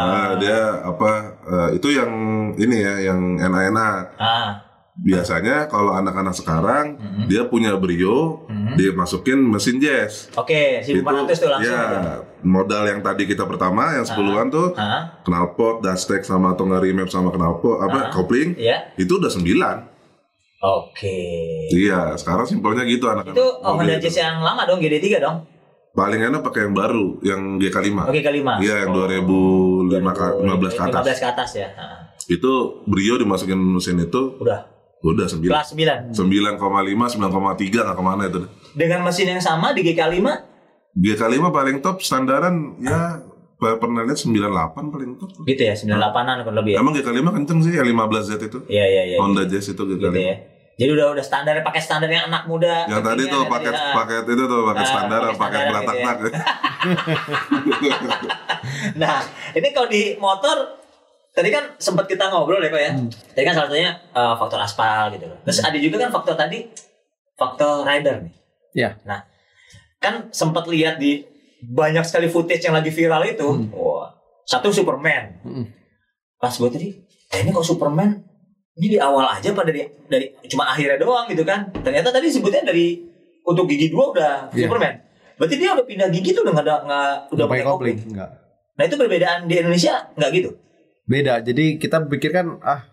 [0.07, 1.11] nah, dia apa?
[1.43, 2.13] eh, itu yang
[2.55, 4.03] ini ya, yang enak-enak.
[4.15, 4.63] Ah,
[5.01, 7.25] Biasanya kalau anak-anak sekarang Mm-hmm.
[7.27, 10.29] dia punya brio, dia masukin mesin jazz.
[10.33, 10.93] oke, 1400
[11.35, 11.65] tuh langsung.
[11.67, 12.21] ya, gitu.
[12.43, 17.09] modal yang tadi kita pertama yang 10-an tuh Ah, knalpot, dustek sama atau nggak remap
[17.09, 18.93] sama knalpot apa kopling iya.
[18.95, 19.41] itu udah 9.
[20.61, 21.17] Oke.
[21.73, 23.33] Iya, sekarang simpelnya gitu anak-anak.
[23.33, 24.05] Itu oh, Honda itu.
[24.05, 25.37] Jazz yang lama dong, GD3 dong.
[25.91, 28.07] Paling enak pakai yang baru, yang GK5.
[28.07, 28.61] Oke, kelima.
[28.61, 29.09] Iya, yang Oh,
[29.89, 31.03] 2005 ke 15 ke atas.
[31.03, 31.69] 15 ke atas ya.
[31.75, 32.53] Ah, Itu
[32.85, 34.69] Brio dimasukin mesin itu Udah.
[35.03, 35.41] Udah 9.
[35.43, 36.13] Kelas 9.
[36.13, 38.41] 9,5, 9,3 nggak ke mana itu.
[38.71, 40.21] Dengan mesin yang sama di GK5
[40.93, 43.23] GK5 paling top standaran ya
[43.55, 44.43] per- pernah lihat 98
[44.91, 45.31] paling top.
[45.45, 46.79] gitu ya, 98-an kurang lebih ya.
[46.79, 48.59] Emang GK5 kenceng sih yang 15Z itu.
[48.67, 49.17] Iya, iya, iya.
[49.17, 50.17] Honda Jazz itu Gitu GK5.
[50.17, 50.37] ya.
[50.77, 52.89] Jadi udah udah standar pakai standar yang anak muda.
[52.89, 53.93] Yang tadi tuh ya, paket ah.
[53.95, 56.17] paket itu tuh paket Ah, standar, paket paket standar beratak-tak.
[58.97, 59.21] Nah,
[59.53, 60.80] ini kalau di motor
[61.31, 62.93] tadi kan sempat kita ngobrol ya kok ya.
[63.35, 65.39] Tadi kan salah satunya eh, faktor aspal gitu loh.
[65.47, 66.59] Terus ada juga kan faktor tadi
[67.39, 68.35] faktor rider nih.
[68.77, 68.91] Ya.
[69.03, 69.27] Nah,
[69.99, 71.25] kan sempat lihat di
[71.61, 73.49] banyak sekali footage yang lagi viral itu.
[73.75, 74.13] Wah,
[74.47, 75.43] satu Superman.
[75.45, 75.65] Mm.
[76.41, 76.89] Pas gue tadi,
[77.33, 78.17] eh, ini kok Superman
[78.81, 81.69] ini di awal aja pada dari dari cuma akhirnya doang gitu kan.
[81.85, 82.97] Ternyata tadi sebutnya dari
[83.45, 84.69] untuk gigi dua udah Iya.
[84.69, 84.95] Superman.
[85.37, 87.99] Berarti dia udah pindah gigi tuh udah nggak udah pakai kopling.
[88.09, 88.31] enggak.
[88.77, 90.51] Nah itu perbedaan di Indonesia nggak gitu.
[91.11, 91.43] Beda.
[91.43, 92.87] Jadi kita pikir kan ah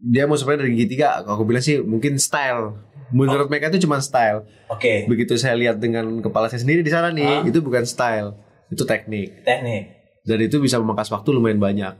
[0.00, 1.20] dia mau sebenarnya dari gigi tiga.
[1.20, 2.80] Kalau aku bilang sih mungkin style.
[3.08, 4.44] Menurut mereka itu cuma style.
[4.68, 7.40] Oke, Begitu saya lihat dengan kepala saya sendiri di sana nih, Ah.
[7.42, 8.36] itu bukan style,
[8.68, 9.44] itu teknik.
[9.44, 9.96] teknik.
[10.24, 11.96] Dan itu bisa memangkas waktu lumayan banyak.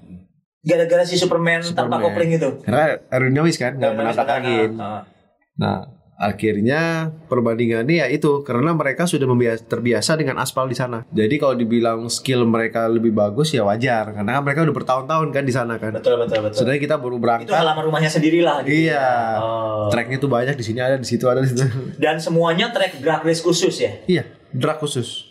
[0.61, 2.00] Gara-gara si Superman, tanpa Superman.
[2.05, 2.48] kopling itu.
[2.61, 4.70] Karena aerodinamis kan, nggak menabrak angin.
[4.76, 5.09] Ah,
[5.57, 5.81] Nah,
[6.18, 9.31] akhirnya perbandingannya ya itu karena mereka sudah
[9.62, 11.07] terbiasa dengan aspal di sana.
[11.14, 15.44] Jadi kalau dibilang skill mereka lebih bagus ya wajar karena kan mereka udah bertahun-tahun kan
[15.46, 15.94] di sana kan.
[15.94, 16.59] Betul betul betul.
[16.59, 18.66] Sedangkan kita baru Itu berangkat, halaman rumahnya sendiri lah.
[18.66, 18.90] Gitu.
[18.90, 19.07] Iya.
[19.38, 19.87] Oh.
[19.94, 21.62] tracknya tuh banyak di sini ada, di situ ada, di situ.
[22.02, 23.94] Dan semuanya track drag race khusus ya.
[24.11, 25.22] iya, drag khusus.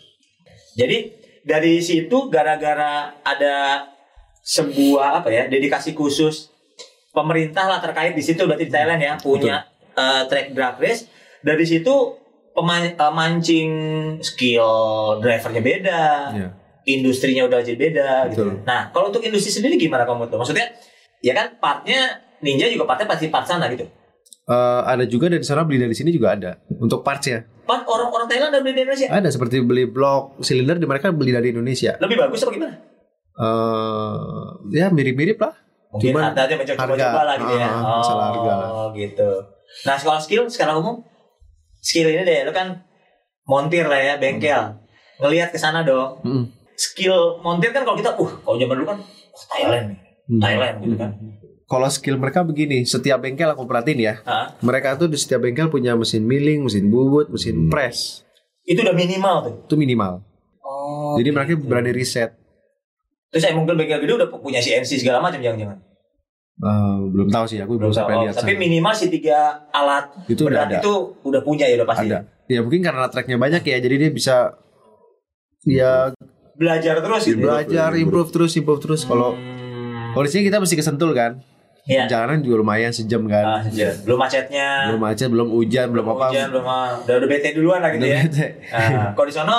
[0.72, 1.12] Jadi
[1.44, 3.84] dari situ gara-gara ada
[4.40, 6.48] sebuah apa ya dedikasi khusus
[7.12, 9.67] pemerintah lah terkait di situ berarti di Thailand ya punya
[9.98, 11.90] eh, track drag race dari situ
[12.50, 13.70] peman- eh, mancing
[14.20, 14.70] skill
[15.18, 16.48] drivernya beda Iya.
[16.88, 18.62] industrinya udah jadi beda gitu.
[18.62, 20.70] Nah kalau untuk industri sendiri gimana kamu tuh maksudnya
[21.18, 22.00] ya kan partnya
[22.38, 23.82] Ninja juga partnya pasti part sana gitu.
[24.44, 27.42] Eh, ada juga dari sana beli dari sini juga ada untuk parts ya.
[27.62, 31.30] Part orang-orang Thailand dan beli di Indonesia Ada seperti beli blok silinder di mereka beli
[31.30, 31.98] dari Indonesia.
[31.98, 32.74] lebih bagus apa gimana?
[33.38, 34.16] eh
[34.74, 35.54] ya mirip-mirip lah.
[35.88, 37.20] Mungkin Cuman harganya mencoba-coba harga.
[37.22, 37.66] lah gitu ya.
[37.66, 38.68] Ah, masalah harga lah.
[38.68, 39.30] Oh gitu.
[39.86, 40.96] Nah sekolah skill sekarang umum
[41.78, 42.82] skill ini deh, lu kan
[43.46, 44.76] montir lah ya bengkel,
[45.22, 46.20] ngelihat ke sana dong.
[46.26, 46.44] Mm.
[46.74, 50.44] Skill montir kan kalau kita, uh kalau zaman dulu kan oh, Thailand nih, Hmm.
[50.44, 51.10] Thailand gitu kan.
[51.64, 54.14] Kalau skill mereka begini, setiap bengkel aku perhatiin ya.
[54.28, 54.52] Hah?
[54.60, 57.34] Mereka tuh di setiap bengkel punya mesin milling, mesin bubut, Hmm.
[57.36, 58.24] mesin press.
[58.68, 59.54] Itu udah minimal tuh.
[59.64, 60.20] Itu minimal.
[60.60, 61.16] Oh.
[61.16, 61.64] Jadi mereka gitu.
[61.64, 62.36] berani riset.
[63.32, 65.80] Terus saya mungkin bengkel gede udah punya CNC segala macam jangan-jangan.
[66.58, 66.70] Eh,
[67.06, 68.22] belum tahu sih, aku belum, sampai tahu.
[68.24, 68.60] lihat Tapi sana.
[68.60, 69.38] minimal si tiga
[69.70, 70.78] alat Itu udah berat ada.
[70.80, 70.92] itu
[71.22, 72.06] udah punya ya udah pasti.
[72.06, 72.18] Ada.
[72.44, 74.36] Ya mungkin karena tracknya banyak ya, jadi dia bisa
[75.64, 76.10] ya
[76.52, 77.38] Belajar terus gitu.
[77.38, 78.02] Improve, belajar, improve.
[78.02, 79.00] improve terus, improve terus.
[79.02, 80.10] Kalau Hmm.
[80.10, 81.38] kalau di sini kita mesti kesentul kan.
[81.84, 82.04] Iya.
[82.04, 83.70] Jalanan juga lumayan sejam Ah, kan.
[83.70, 83.94] sejam.
[84.02, 84.68] belum macetnya.
[84.84, 86.26] Belum macet, belum hujan, belum apa.
[86.28, 88.20] Hujan, belum ah, udah udah bete duluan lah gitu Udah ya.
[88.24, 88.46] bete.
[88.68, 89.58] Nah, kalau di sono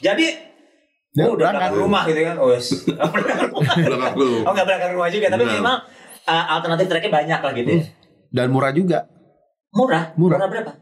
[0.00, 0.26] jadi
[1.10, 1.72] Ya, oh, udah berangkat.
[1.74, 2.36] rumah gitu kan.
[2.36, 2.66] Oh, yes.
[3.12, 4.12] Berangkat rumah.
[4.44, 5.56] Oh nggak berangkat rumah juga, tapi Benar.
[5.56, 5.76] memang
[6.28, 7.70] uh, alternatif tracknya banyak lah gitu.
[7.72, 7.82] ya.
[8.28, 9.08] Dan murah juga.
[9.72, 10.36] Murah, Murah.
[10.44, 10.72] murah berapa?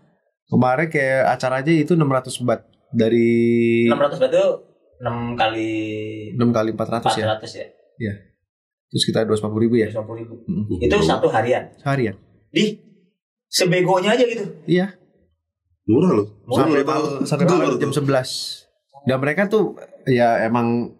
[0.46, 2.60] Kemarin kayak acara aja itu 600 bat
[2.94, 4.44] dari 600 batu
[5.02, 5.70] 6 kali
[6.38, 7.24] 6 kali 400 ya.
[7.34, 8.14] 400 ya.
[8.86, 9.88] Terus kita 250 ribu ya.
[9.90, 10.34] 250 ribu.
[10.46, 10.86] Mm.
[10.86, 11.74] Itu satu harian.
[11.82, 12.14] Seharian.
[12.54, 12.78] Di
[13.50, 14.46] sebegonya aja gitu.
[14.70, 14.94] Iya.
[15.90, 16.26] Murah loh.
[16.46, 18.06] Murah, Sampai sampai baru jam tahu.
[18.06, 19.06] 11.
[19.06, 19.74] Dan mereka tuh
[20.06, 20.94] ya emang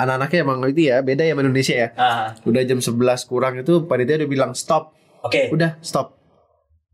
[0.00, 1.88] anak-anaknya emang itu ya beda ya sama Indonesia ya.
[1.94, 2.90] Ah, Udah jam 11
[3.24, 4.96] kurang itu panitia udah bilang stop.
[5.20, 5.48] Oke.
[5.50, 6.16] Udah stop.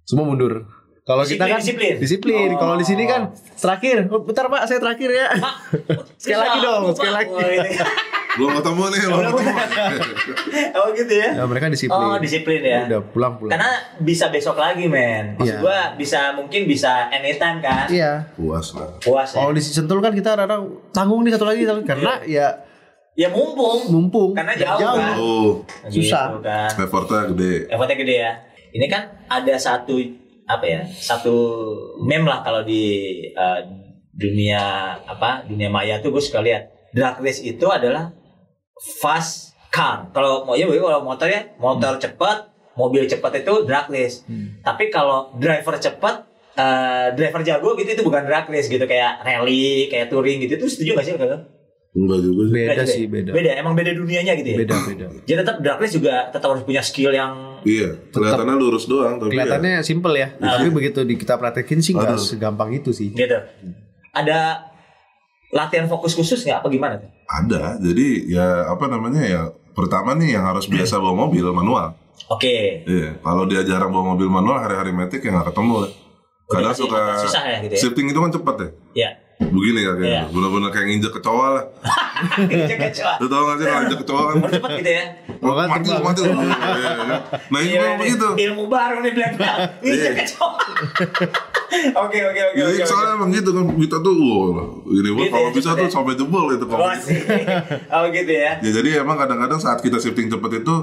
[0.03, 0.67] Semua mundur.
[1.03, 1.95] Kalau kita kan disiplin.
[1.97, 2.51] disiplin.
[2.53, 4.11] Kalau di sini kan terakhir.
[4.11, 5.27] Oh, bentar Pak, saya terakhir ya.
[5.39, 5.55] Pak,
[6.21, 6.99] Sekali lagi dong, lupa.
[6.99, 7.31] sekali lagi.
[7.31, 7.85] Oh, gitu.
[8.37, 9.39] Belum ketemu nih, belum ketemu.
[10.77, 11.29] oh gitu ya.
[11.33, 12.05] Ya, mereka disiplin.
[12.05, 12.81] Oh disiplin ya.
[12.85, 13.55] Udah pulang-pulang.
[13.55, 15.39] Karena bisa besok lagi men.
[15.39, 15.63] Maksud Iya.
[15.63, 17.87] gua bisa mungkin bisa anytime kan.
[17.87, 18.27] Iya.
[18.35, 18.99] Puas lah.
[18.99, 19.41] Puas ya.
[19.41, 22.66] Kalau di Sentul kan kita kadang tanggung nih satu lagi karena ya
[23.17, 23.89] Ya mumpung.
[23.89, 25.17] mumpung Karena jauh, kan.
[25.17, 26.37] Oh, Susah.
[26.37, 26.69] Gitu kan.
[26.77, 27.55] effortnya gede.
[27.73, 28.33] Effortnya gede ya.
[28.77, 29.97] Ini kan ada satu
[30.45, 30.85] apa ya?
[30.85, 31.35] Satu
[32.05, 32.85] meme lah kalau di
[33.33, 33.61] eh,
[34.13, 35.49] dunia apa?
[35.49, 36.69] Dunia maya tuh gue suka lihat.
[36.93, 38.13] Drag race itu adalah
[39.01, 40.13] fast car.
[40.13, 44.29] Kalau mau ya kalau motor ya, motor cepat, mobil cepat itu drag race.
[44.61, 49.89] Tapi kalau driver cepat eh, driver jago gitu itu bukan drag race gitu kayak rally,
[49.89, 51.56] kayak touring gitu itu setuju gak sih kalau?
[51.97, 52.53] Enggak juga sih.
[52.53, 53.09] beda Enggak sih ya?
[53.09, 53.31] beda.
[53.33, 54.57] Beda, emang beda dunianya gitu ya.
[54.61, 55.07] Beda beda.
[55.25, 57.33] Jadi tetap drag race juga tetap harus punya skill yang
[57.65, 59.43] Iya, kelihatannya lurus doang tapi ya.
[59.43, 62.21] Kelihatannya simple ya, tapi begitu di kita praktekin sih nggak Aduh.
[62.21, 63.11] segampang itu sih.
[63.11, 63.39] gitu.
[64.13, 64.71] Ada
[65.51, 67.11] latihan fokus khusus nggak apa gimana tuh?
[67.27, 67.75] ada.
[67.77, 71.97] Jadi ya apa namanya ya pertama nih yang harus biasa bawa mobil manual.
[72.29, 72.87] Oke.
[72.87, 75.93] Iya, kalau dia jarang bawa mobil manual hari-hari metik ya nggak ketemu lah.
[76.47, 77.81] Kadang suka susah ya gitu ya?
[77.83, 78.69] shifting itu kan cepat ya.
[78.95, 79.11] Ya.
[79.37, 80.23] Begini ya kayak Iya.
[80.33, 81.65] bener-bener kayak nginjek kecoa lah.
[82.73, 83.13] Jaga coba.
[83.21, 84.35] Lu tau gak sih kalau injek kecoa kan?
[84.49, 85.05] Cepet gitu ya.
[85.37, 86.33] Oh, kan mati lu, mati lu.
[86.33, 87.17] Iya, iya.
[87.53, 88.29] Nah ini Iya, memang begitu.
[88.33, 89.13] Ilmu baru nih.
[89.13, 89.25] Ini
[89.85, 90.03] Iya.
[90.03, 90.65] jaga coba.
[91.77, 95.53] Oke oke oke Jadi soalnya emang gitu kan kita tuh wah ini Gitu kalau ya,
[95.53, 95.93] bisa cepet tuh ya.
[95.93, 97.19] sampai jebol itu Oh kalau sih.
[97.91, 98.53] Oh gitu ya.
[98.63, 100.75] Ya jadi emang kadang-kadang saat kita shifting cepet itu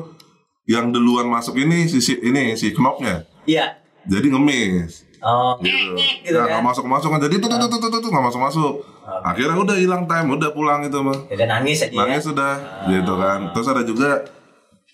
[0.68, 3.24] yang duluan masuk ini si, si ini si knopnya.
[3.48, 3.80] Iya.
[4.06, 5.08] Jadi ngemis.
[5.23, 5.71] Oh, Gitu.
[5.71, 6.62] ngek ngek gitu nah, kan.
[6.62, 8.73] masuk masuk kan jadi tuh tuh tuh tuh tuh tuh nggak masuk masuk.
[9.03, 11.15] Akhirnya udah hilang time, udah pulang itu mah.
[11.27, 11.97] Udah nangis aja ya.
[11.97, 12.53] Nangis sudah,
[12.88, 13.39] gitu kan.
[13.51, 14.09] Terus ada juga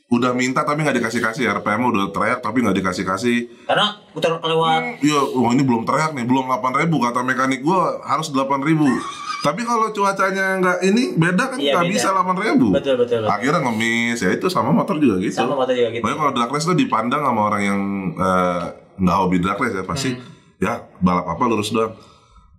[0.09, 3.37] udah minta tapi nggak dikasih kasih RPM udah teriak tapi nggak dikasih kasih.
[3.65, 4.97] Karena putar kelewat.
[4.99, 8.85] Iya, wah ini belum teriak nih, belum 8.000 kata mekanik gua harus 8.000
[9.39, 11.93] Tapi kalau cuacanya nggak ini beda kan Iya, nggak beda.
[11.93, 13.23] bisa 8.000 Betul betul.
[13.23, 13.29] betul.
[13.29, 15.37] Akhirnya ngemis, ya itu sama motor juga gitu.
[15.37, 16.03] Sama motor juga gitu.
[16.03, 17.81] Makanya kalau drag race tuh dipandang sama orang yang
[18.17, 18.61] eh,
[18.99, 20.21] nggak hobi drag race ya pasti Hmm.
[20.59, 21.95] ya balap apa lurus doang.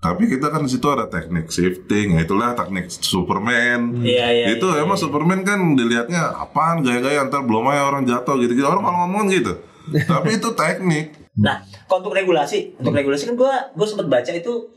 [0.00, 4.00] Tapi kita kan di situ ada teknik shifting, ya itulah teknik Superman.
[4.00, 8.40] Iya, iya, Itu iya, emang Superman kan dilihatnya apaan gaya-gaya ntar belum aja orang jatuh
[8.40, 8.64] gitu-gitu.
[8.64, 9.60] Orang kalau ngomong gitu.
[10.08, 11.12] Tapi itu teknik.
[11.36, 14.72] Nah, kalau untuk regulasi, untuk regulasi kan gua gua sempat baca itu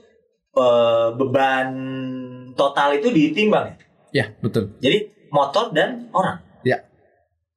[0.53, 1.67] eh, beban
[2.53, 3.75] total itu ditimbang ya.
[4.11, 4.75] Ya betul.
[4.83, 6.43] Jadi motor dan orang.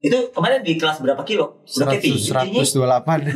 [0.07, 1.67] Itu kemarin di kelas berapa kilo?
[1.67, 2.63] Udah kayak 100, tinggi.
[2.63, 3.27] 128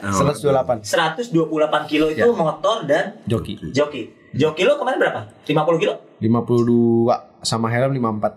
[0.00, 2.32] 128 128 kilo itu Ya.
[2.32, 4.08] motor dan joki joki.
[4.32, 5.20] Joki lo kemarin berapa?
[5.44, 5.94] 50 kilo?
[6.18, 7.12] 52
[7.42, 8.32] sama helm 54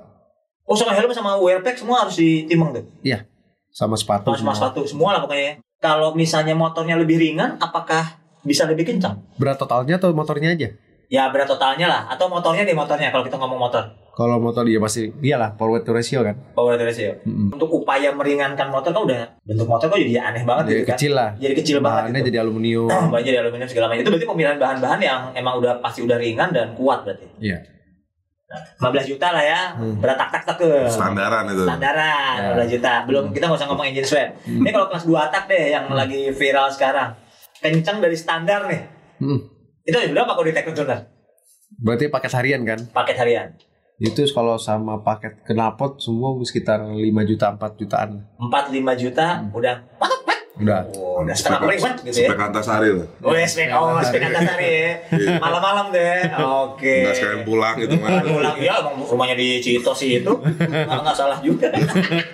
[0.65, 2.84] Oh sama helm sama wear pack semua harus ditimbang tuh.
[2.99, 3.23] Iya
[3.69, 4.56] sama sepatu Sama, sama semua.
[4.58, 5.45] sepatu semua lah pokoknya.
[5.45, 5.54] ya.
[5.78, 9.19] Kalau misalnya motornya lebih ringan, apakah bisa lebih kencang?
[9.36, 10.69] berat totalnya atau motornya aja
[11.06, 13.84] Ya berat totalnya lah, atau motornya deh motornya kalau kita ngomong motor.
[14.15, 17.12] Kalau motor dia pasti iyalah power weight to ratio kan Power to ratio.
[17.28, 17.51] Mm-mm.
[17.51, 20.95] Untuk upaya meringankan motor kan udah bentuk motor kok jadi aneh banget jadi gitu kan.
[20.95, 22.28] kecil lah Jadi kecil banget bahannya gitu.
[22.32, 24.01] jadi aluminium Bahannya jadi aluminium segala macam.
[24.01, 27.28] Itu berarti pemilihan bahan-bahan yang emang udah pasti udah ringan dan kuat berarti.
[27.43, 27.60] iya
[28.80, 29.62] 15 juta lah ya.
[29.75, 29.99] Hmm.
[29.99, 30.69] Berat tak tak tak ke.
[30.88, 31.65] Standaran itu.
[31.65, 32.56] Standaran Ya.
[32.56, 32.93] 15 juta.
[33.04, 34.30] Belum kita nggak usah ngomong engine swap.
[34.45, 37.19] Ini kalau kelas 2 tak deh yang lagi viral sekarang.
[37.60, 38.82] Kencang dari standar nih.
[39.19, 39.39] Hmm.
[39.84, 41.01] Itu berapa kalau di Tuner?
[41.75, 43.49] berarti paket harian kan Paket harian.
[43.95, 49.75] Itu kalau sama paket knalpot semua sekitar 5 juta 4 jutaan 4 5 juta udah
[49.95, 50.39] mantap Pak.
[50.55, 52.31] udah Oh, udah setengah privat gitu ya.
[52.31, 53.08] Spek antasari lah.
[53.23, 54.91] Oh, ya, spek oh, spek antasari ya.
[55.36, 56.31] Malam-malam deh.
[56.39, 57.08] Oke.
[57.08, 58.23] Nggak sekalian pulang gitu mah.
[58.23, 61.67] pulang ya rumahnya di Citos sih itu nggak, nggak salah juga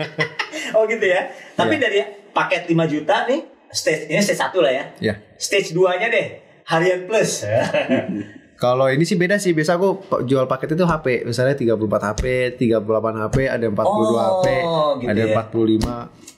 [0.77, 1.83] oh gitu ya tapi Iya.
[1.83, 1.99] dari
[2.31, 6.25] paket 5 juta nih stage ini stage satu lah ya ya stage 2 nya deh
[6.65, 7.45] harian plus
[8.61, 9.51] Kalau ini sih beda sih.
[9.51, 9.89] Biasa aku
[10.21, 11.25] jual paket itu HP.
[11.25, 11.81] Misalnya 34
[12.13, 12.23] HP,
[12.61, 12.77] 38
[13.17, 13.81] HP, ada 42
[14.21, 15.33] HP, Oh, gitu ada ya.
[15.33, 16.29] 45.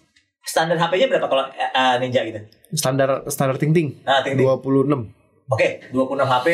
[0.44, 2.36] standar HP-nya berapa kalau eh, Ninja gitu
[2.72, 4.00] Standar standar ting ting.
[4.04, 4.44] Nah, ting-ting.
[4.44, 5.08] 26,
[5.50, 6.48] oke 26 HP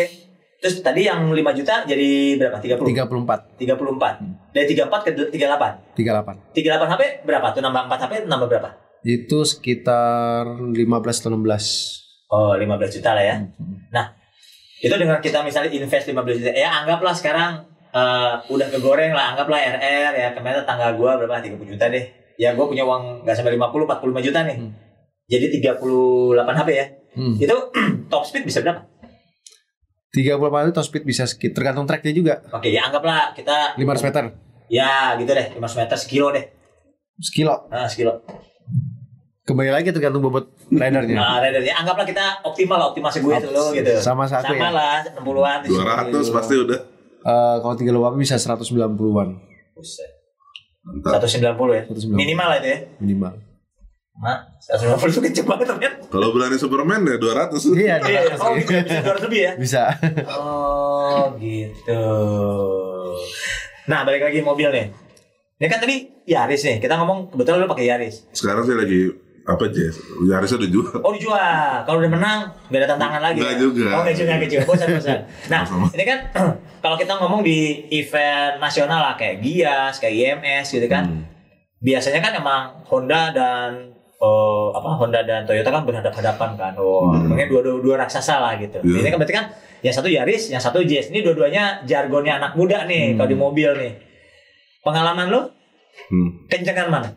[0.60, 6.53] terus tadi yang 5 juta jadi berapa 30 34, 34 dari 34 ke 38 38.
[6.53, 8.69] 38 HP berapa tuh nambah 4 HP nambah berapa
[9.01, 10.75] Itu sekitar 15
[11.17, 12.29] atau 16.
[12.29, 13.36] Oh, 15 juta lah ya.
[13.39, 13.89] Hmm.
[13.89, 14.12] Nah,
[14.80, 17.52] itu dengan kita misalnya invest 15 juta, ya anggaplah sekarang
[17.92, 22.06] eh, udah kegoreng lah, anggaplah RR ya kemarin tetangga gua berapa 30 juta deh.
[22.39, 24.56] Ya gua punya uang nggak sampai 50 45 juta nih.
[24.56, 24.72] Hmm.
[25.30, 26.86] Jadi 38 HP ya.
[27.20, 27.36] Hmm.
[27.44, 27.56] Itu
[28.08, 28.88] top speed bisa berapa?
[30.10, 32.42] 38 itu top speed bisa skip tergantung tracknya juga.
[32.50, 34.24] Oke, ya anggaplah kita 500 meter
[34.70, 36.46] Ya, gitu deh, 500 meter sekilo deh.
[37.20, 37.68] sekilo.
[37.70, 38.22] Nah, sekilo.
[39.50, 41.18] Kembali lagi tergantung bobot ridernya.
[41.18, 43.98] Nah, ridernya anggaplah kita optimal lah, optimasi gue itu lo gitu.
[43.98, 44.70] Sama satu Sama ya.
[44.70, 45.60] lah, 60-an.
[45.66, 46.80] 200 pasti udah.
[47.26, 49.30] Eh, kalau 38 bisa 190-an
[49.74, 50.12] Buset.
[50.86, 51.26] Mantap.
[51.26, 51.82] 190 ya.
[51.90, 52.14] 190.
[52.14, 52.80] Minimal lah itu ya.
[53.02, 53.34] minimal.
[54.22, 55.98] Mak, 190 itu kecil banget ternyata.
[56.14, 57.74] Kalau berani Superman ya 200.
[57.74, 58.66] Iya, Iya, 200 oh, sih.
[58.70, 59.52] bisa 200 lebih ya.
[59.58, 59.84] bisa.
[60.30, 62.04] Oh, gitu.
[63.90, 64.86] Nah, balik lagi mobil nih.
[65.58, 66.78] Ini kan tadi Yaris nih.
[66.78, 68.30] Kita ngomong kebetulan lu pakai Yaris.
[68.30, 69.10] Sekarang sih lagi
[69.45, 69.95] apa Jess?
[70.21, 70.89] Yarisnya udah jual.
[70.99, 71.84] Oh dijual.
[71.84, 73.39] Kalau udah menang nggak ada tantangan lagi.
[73.39, 73.56] Ya?
[73.56, 73.86] juga.
[73.93, 74.63] Oh nggak juga nggak juga.
[74.65, 75.19] Bosan bosan.
[75.47, 76.19] Nah ini kan
[76.84, 77.58] kalau kita ngomong di
[77.91, 81.04] event nasional lah kayak Gias, kayak IMS gitu kan.
[81.06, 81.23] Hmm.
[81.80, 83.69] Biasanya kan emang Honda dan
[84.19, 86.73] eh, apa Honda dan Toyota kan berhadapan-hadapan kan.
[86.75, 87.32] Oh, Hmm.
[87.32, 88.84] makanya dua, dua dua raksasa lah gitu.
[88.84, 88.99] Iya.
[88.99, 89.45] Ini kan berarti kan
[89.80, 91.08] yang satu Yaris, yang satu Jazz.
[91.08, 93.15] Ini dua-duanya jargonnya anak muda nih Hmm.
[93.15, 93.93] kalau di mobil nih.
[94.80, 95.41] Pengalaman lu
[96.12, 96.30] Hmm.
[96.47, 97.10] kencengan mana?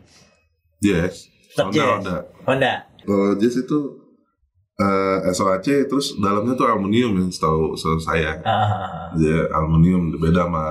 [0.79, 1.31] Yes.
[1.53, 1.93] Tetap Honda, Jazz.
[1.93, 2.15] Honda.
[2.43, 2.73] Honda.
[2.99, 3.79] Kalau Jazz itu
[4.73, 8.41] eh SOAC terus dalamnya tuh aluminium ya setahu setahu saya.
[8.41, 10.65] Ah, Dia aluminium beda sama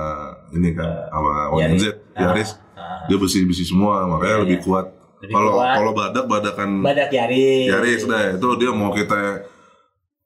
[0.51, 1.79] ini kan sama Yaris.
[1.79, 2.49] YNZ Yaris.
[2.75, 3.07] ah.
[3.07, 4.65] Dia besi-besi semua makanya Iya, lebih iya.
[4.67, 4.85] kuat.
[5.23, 5.71] Lebih Kalau kuat.
[5.73, 7.65] kalau badak badakan Badak Yaris.
[7.65, 9.21] Yaris deh itu dia mau kita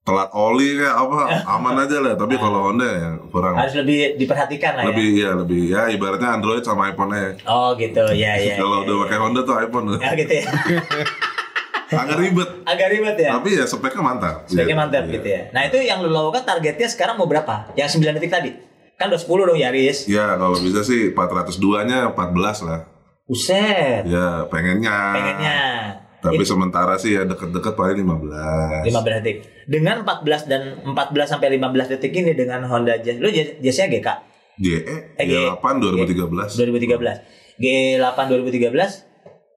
[0.08, 1.20] telat oli kayak apa
[1.54, 4.90] aman aja lah tapi kalau Honda ya kurang harus lebih diperhatikan lah ya.
[4.90, 8.56] lebih ya lebih ya ibaratnya Android sama iPhone nya Oh gitu, ya ya.
[8.62, 9.02] kalau ya, udah ya.
[9.04, 10.46] pakai Honda tuh iPhone Ya gitu ya.
[11.90, 13.30] agak ribet Agak ribet ya.
[13.34, 14.76] tapi ya speknya mantap Sebagai Iya.
[14.78, 15.14] mantap Iya.
[15.14, 15.42] gitu ya.
[15.52, 17.72] Nah itu yang lu lakukan targetnya sekarang mau berapa?
[17.74, 18.52] Yang 9 detik tadi?
[18.96, 20.04] Kan udah 10 dong Yaris.
[20.06, 21.52] ya kalau bisa sih 402
[21.84, 22.80] nya 14 lah
[23.24, 24.04] Buset.
[24.04, 25.60] ya pengennya Pengennya.
[26.30, 29.38] Tapi sementara sih ya deket-deket paling 15 15 detik.
[29.64, 30.96] Dengan 14 dan 14
[31.28, 33.18] sampai 15 detik ini dengan Honda Jazz.
[33.18, 34.08] Lu Jazz- Jazznya GK
[34.58, 34.80] GE
[35.16, 35.38] Eh, GE.
[35.54, 37.18] G8 2013 2013.
[37.56, 39.06] G8 2013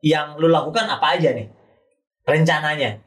[0.03, 1.49] yang lu lakukan apa aja nih?
[2.23, 3.01] Rencananya.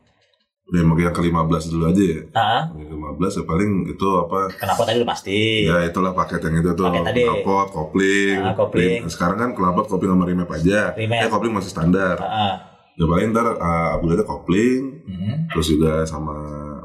[0.65, 4.82] ya mau yang ke-15 dulu aja ya Ah, yang ke-15 ya paling itu apa kenapa
[4.82, 5.38] tadi lu pasti?
[5.62, 7.21] Ya itulah paket yang itu tuh Paket tadi.
[7.21, 9.04] knalpot, kopling, Ah, kopling.
[9.06, 10.95] Sekarang kan knalpot, kopling sama remap aja.
[10.95, 11.19] Remap.
[11.19, 12.15] Eh kopling masih standar.
[12.17, 16.38] Ah, Ya paling ntar uh, upgrade kopling, hmm, terus juga sama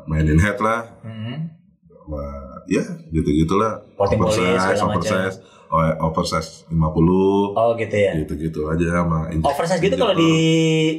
[0.09, 1.37] mainin head lah, hmm.
[1.85, 2.23] sama
[2.65, 3.85] ya gitu gitulah.
[4.01, 5.37] Oversize, oversize,
[5.69, 6.81] oh, oversize 50,
[7.53, 8.17] Oh gitu ya.
[8.25, 10.33] gitu gitu aja sama Oversize gitu kalau di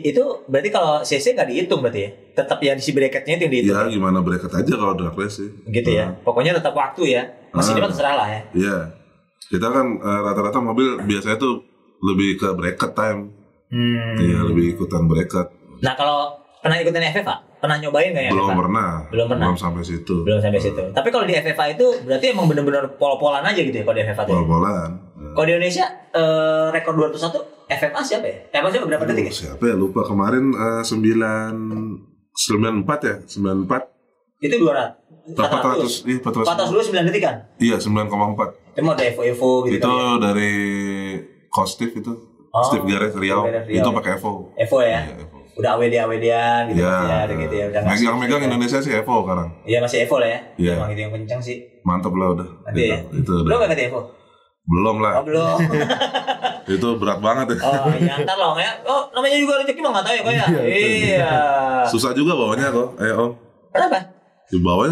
[0.06, 2.10] itu berarti kalau CC nggak dihitung berarti ya.
[2.38, 3.74] Tetap yang di si bracketnya itu yang dihitung.
[3.74, 5.50] Ya gimana bracket aja kalau drag race sih.
[5.66, 6.14] Gitu ya.
[6.22, 7.24] Pokoknya tetap waktu ya.
[7.50, 7.90] Mah Ah.
[7.90, 8.42] terserah lah ya.
[8.54, 8.78] Iya.
[9.50, 11.66] Kita kan uh, rata-rata mobil biasanya tuh
[12.06, 13.39] lebih ke bracket time.
[13.70, 14.18] Hmm.
[14.18, 15.48] Iya, lebih ikutan bracket.
[15.80, 17.36] Nah kalau pernah ikutin FFA?
[17.60, 18.58] Pernah nyobain nggak ya Belum FFA?
[18.58, 18.90] pernah.
[19.10, 19.46] Belum pernah.
[19.46, 20.16] Belum sampai situ.
[20.24, 20.82] Belum sampai situ.
[20.90, 24.24] Tapi kalau di FFA itu berarti emang bener-bener pol-polan aja gitu ya kalau di FFA
[24.24, 24.30] ya?
[24.32, 24.90] Pol-polan.
[25.30, 27.36] Kalau di Indonesia eh, rekor 201
[27.70, 28.36] FFA siapa ya?
[28.50, 29.30] FFA siapa berapa detik ya?
[29.30, 31.54] Aduh, siapa ya lupa kemarin eh, sembilan
[32.32, 33.84] sembilan empat ya sembilan empat
[34.40, 35.30] Itu 200.
[35.30, 36.08] empat ratus 400.
[36.08, 37.36] iya empat ratus 400 dulu 9 detik kan?
[37.60, 40.16] iya sembilan koma empat Itu mau ada Evo-Evo gitu itu kan ya?
[40.24, 40.54] dari
[41.48, 42.14] Kostif itu
[42.50, 45.06] Oh, Steve Garrett Riau Riau, itu pakai Evo Evo ya?
[45.06, 45.38] Iya, Evo.
[45.60, 47.66] Udah AWD AWD-an gitu Iya, ya, gitu ya.
[47.70, 50.40] Udah yang megang Indonesia sih Evo sekarang Iya masih Evo lah ya.
[50.58, 50.74] Iya.
[50.82, 51.58] Emang itu yang kencang sih.
[51.86, 53.00] mantep lah udah Nanti itu, ya.
[53.16, 54.02] itu udah gak ngerti Evo?
[54.70, 55.58] belum Oh lah belum.
[56.78, 58.72] itu berat banget ya oh iya ntar ya.
[58.86, 60.46] Oh namanya juga rezeki mah nggak tahu ya kok ya.
[60.62, 61.34] Iya.
[61.90, 63.34] susah juga bawanya kok eh om
[63.74, 63.98] Kenapa?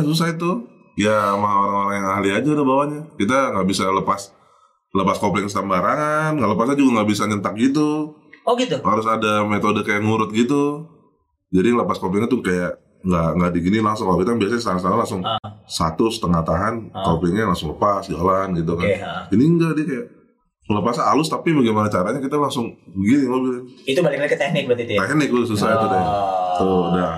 [0.01, 0.49] susah itu
[0.97, 4.33] ya sama orang-orang yang ahli aja udah bawahnya kita nggak bisa lepas
[4.89, 8.79] lepas kopling sembarangan nggak lepasnya juga nggak bisa nyentak gitu Oh gitu.
[8.79, 10.87] harus ada metode kayak ngurut gitu
[11.47, 15.39] jadi lepas koplingnya tuh kayak nggak nggak digini langsung kalau kita biasanya setengah-setengah langsung Ah.
[15.65, 17.03] satu setengah tahan Ah.
[17.05, 18.95] koplingnya langsung lepas jalan gitu kan Oke.
[18.97, 19.23] ah.
[19.29, 20.05] ini enggak dia kayak
[20.65, 24.83] melepasnya halus tapi bagaimana caranya kita langsung begini mobilnya Itu balik lagi ke teknik berarti
[24.85, 24.99] itu ya.
[25.01, 27.11] teknik tuh susah itu deh Oh, Tuh, udah.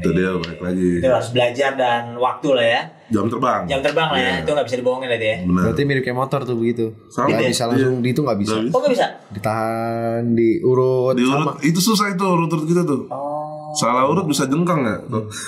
[0.00, 2.82] Itu dia balik lagi Itu harus belajar dan waktu lah ya.
[3.06, 4.24] jam terbang Jam terbang lah ya.
[4.24, 4.34] Iya.
[4.40, 5.36] Itu nggak bisa dibohongin lah ya.
[5.42, 6.84] benar Berarti mirip kayak motor tuh begitu.
[7.06, 7.28] Sama.
[7.28, 7.48] Gitu ya?
[7.48, 8.54] bisa langsung di itu nggak bisa.
[8.64, 9.06] Oh nggak bisa?
[9.30, 11.52] Ditahan, diurut, diurut sama.
[11.60, 13.70] itu susah itu urut-urut kita tuh Oh.
[13.72, 14.96] salah urut bisa jengkang ya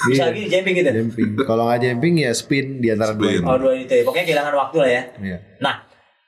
[0.04, 0.22] Bisa Iya.
[0.28, 0.90] lagi jumping gitu.
[0.92, 1.28] Jumping.
[1.40, 3.38] Kalau nggak jumping ya spin di antara dua Spin.
[3.38, 3.46] itu.
[3.46, 4.02] Oh dua itu ya.
[4.02, 5.02] Pokoknya kehilangan waktu lah ya.
[5.18, 5.38] Iya.
[5.58, 5.74] Nah,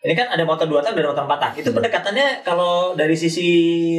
[0.05, 1.53] ini kan ada motor dua tak, ada motor empat tak.
[1.65, 3.49] Itu pendekatannya kalau dari sisi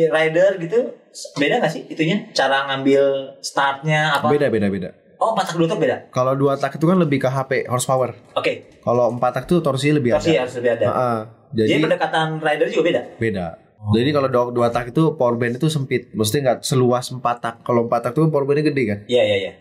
[0.05, 0.93] rider gitu
[1.33, 2.29] beda nggak sih itunya?
[2.29, 4.29] Cara ngambil startnya apa?
[4.29, 4.89] Beda beda beda.
[5.17, 5.97] Oh, empat tak dua tak beda.
[6.13, 8.13] Kalau dua tak itu kan lebih ke HP horsepower.
[8.37, 10.45] Oke, Kalau empat tak tuh torsinya lebih torsi ada.
[10.45, 10.85] harus lebih ada.
[10.87, 13.01] Ah, Jadi, jadi pendekatan rider juga beda.
[13.17, 13.45] beda.
[13.85, 17.55] Jadi kalau dua, dua tak itu power band itu sempit, maksudnya nggak seluas empat tak.
[17.61, 18.99] Kalau empat tak itu power bandnya gede kan.
[19.05, 19.51] Iya iya iya.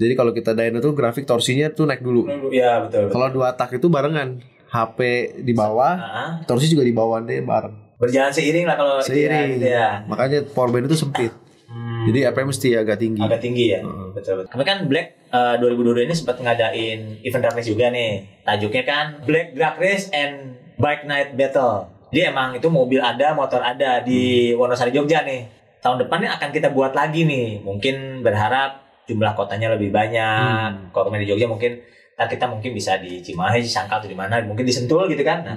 [0.00, 2.24] Jadi kalau kita dyno tuh grafik torsinya tuh naik dulu.
[2.48, 3.08] Iya betul.
[3.08, 3.12] betul.
[3.12, 4.40] Kalau dua tak itu barengan.
[4.70, 4.98] HP
[5.42, 7.74] di bawah, Ah, torsi juga di bawah deh bareng.
[7.96, 9.60] berjalan seiring lah kalau Seiring.
[9.60, 10.00] gitu ya.
[10.06, 11.34] Makanya power band itu sempit.
[11.66, 13.20] Hmm, Jadi apa mesti agak tinggi.
[13.20, 13.80] agak tinggi ya.
[13.80, 14.06] Heeh.
[14.10, 14.50] Betul betul.
[14.50, 18.12] Kami kan Black eh, 2022 ini sempat ngadain event drag race juga nih.
[18.42, 20.34] Tajuknya kan Black Drag Race and
[20.74, 21.86] Bike Night Battle.
[22.08, 25.46] Jadi emang itu mobil ada, motor ada di Wonosari Jogja nih.
[25.78, 27.60] Tahun depan nih akan kita buat lagi nih.
[27.60, 30.88] Mungkin berharap jumlah kotanya lebih banyak.
[30.88, 31.84] Kalau kemarin di Jogja mungkin
[32.20, 35.40] ntar kita mungkin bisa di Cimahi, Sangkal atau di mana, mungkin di Sentul gitu kan.
[35.40, 35.56] Nah,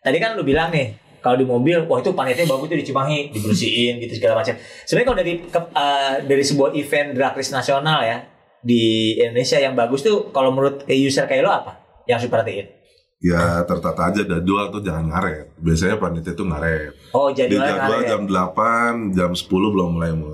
[0.00, 3.30] tadi kan lu bilang nih kalau di mobil, wah itu panitnya bagus tuh di Cimahi,
[3.30, 4.58] dibersihin gitu segala macam.
[4.58, 8.18] Sebenarnya kalau dari ke- eh, dari sebuah event drag race nasional ya
[8.58, 8.82] di
[9.16, 12.66] Indonesia yang bagus tuh kalau menurut kayak user kayak lo apa yang harus diperhatiin?
[13.22, 15.54] Ya tertata aja jadwal tuh jangan ngaret.
[15.56, 16.90] Biasanya panitia tuh ngaret.
[17.12, 18.10] Oh Di jadwalnya jadwal ngaret.
[18.10, 20.31] jam 8, jam 10 belum mulai-mulai.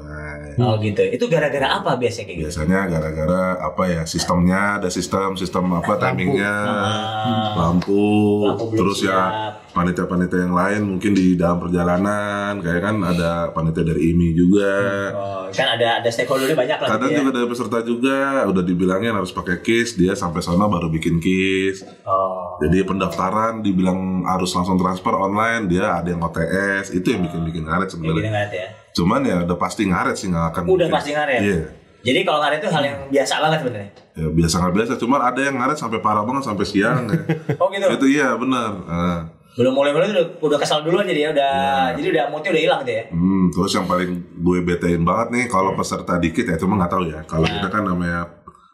[0.59, 1.03] Oh gitu.
[1.07, 2.45] Itu gara-gara apa biasanya kayak gitu?
[2.51, 9.07] Biasanya gara-gara apa ya sistemnya ada sistem sistem apa timingnya Ah, lampu, lampu terus ya
[9.07, 9.53] siap.
[9.71, 14.75] Panitia-panitia yang lain mungkin di dalam perjalanan kayak kan ada panitia dari IMI juga
[15.11, 16.89] Oh, kan ada ada stakeholdernya banyak lah.
[16.89, 17.21] kadang gitu ya.
[17.21, 21.85] juga dari peserta juga udah dibilangin harus pakai kis dia sampai sana baru bikin kis
[22.03, 22.57] Oh.
[22.59, 27.63] jadi pendaftaran dibilang harus langsung transfer online dia ada yang OTS itu yang bikin bikin
[27.63, 28.69] ngaret sebenarnya ya.
[28.93, 30.91] cuman ya udah pasti ngaret sih nggak akan Udah mungkin.
[30.91, 31.41] pasti ngaret.
[31.41, 31.61] iya
[31.99, 33.91] Jadi kalau ngaret itu hal yang biasa banget sebenarnya.
[34.15, 37.19] ya biasa nggak biasa cuman ada yang ngaret sampai parah banget sampai siang ya.
[37.61, 37.85] Oh gitu.
[37.91, 39.19] itu iya benar Nah,
[39.59, 41.97] Belum mulai-mulai udah udah kesal duluan jadi ya udah Iya.
[41.99, 43.05] jadi udah moodnya udah hilang gitu ya.
[43.11, 45.79] Hmm, terus yang paling gue betein banget nih kalau Hmm.
[45.79, 47.21] peserta dikit ya cuma nggak tahu ya.
[47.25, 47.53] Kalau Nah.
[47.53, 48.21] kita kan namanya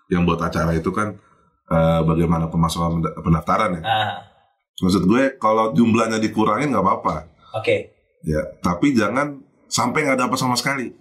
[0.06, 1.16] yang buat acara itu kan
[1.64, 3.82] eh, bagaimana pemasukan penda- pendaftaran ya.
[3.82, 4.14] Ah,
[4.76, 7.24] Maksud gue kalau jumlahnya dikurangin nggak apa-apa.
[7.54, 7.76] oke.
[8.20, 10.92] Ya, tapi jangan sampai nggak dapat sama sekali.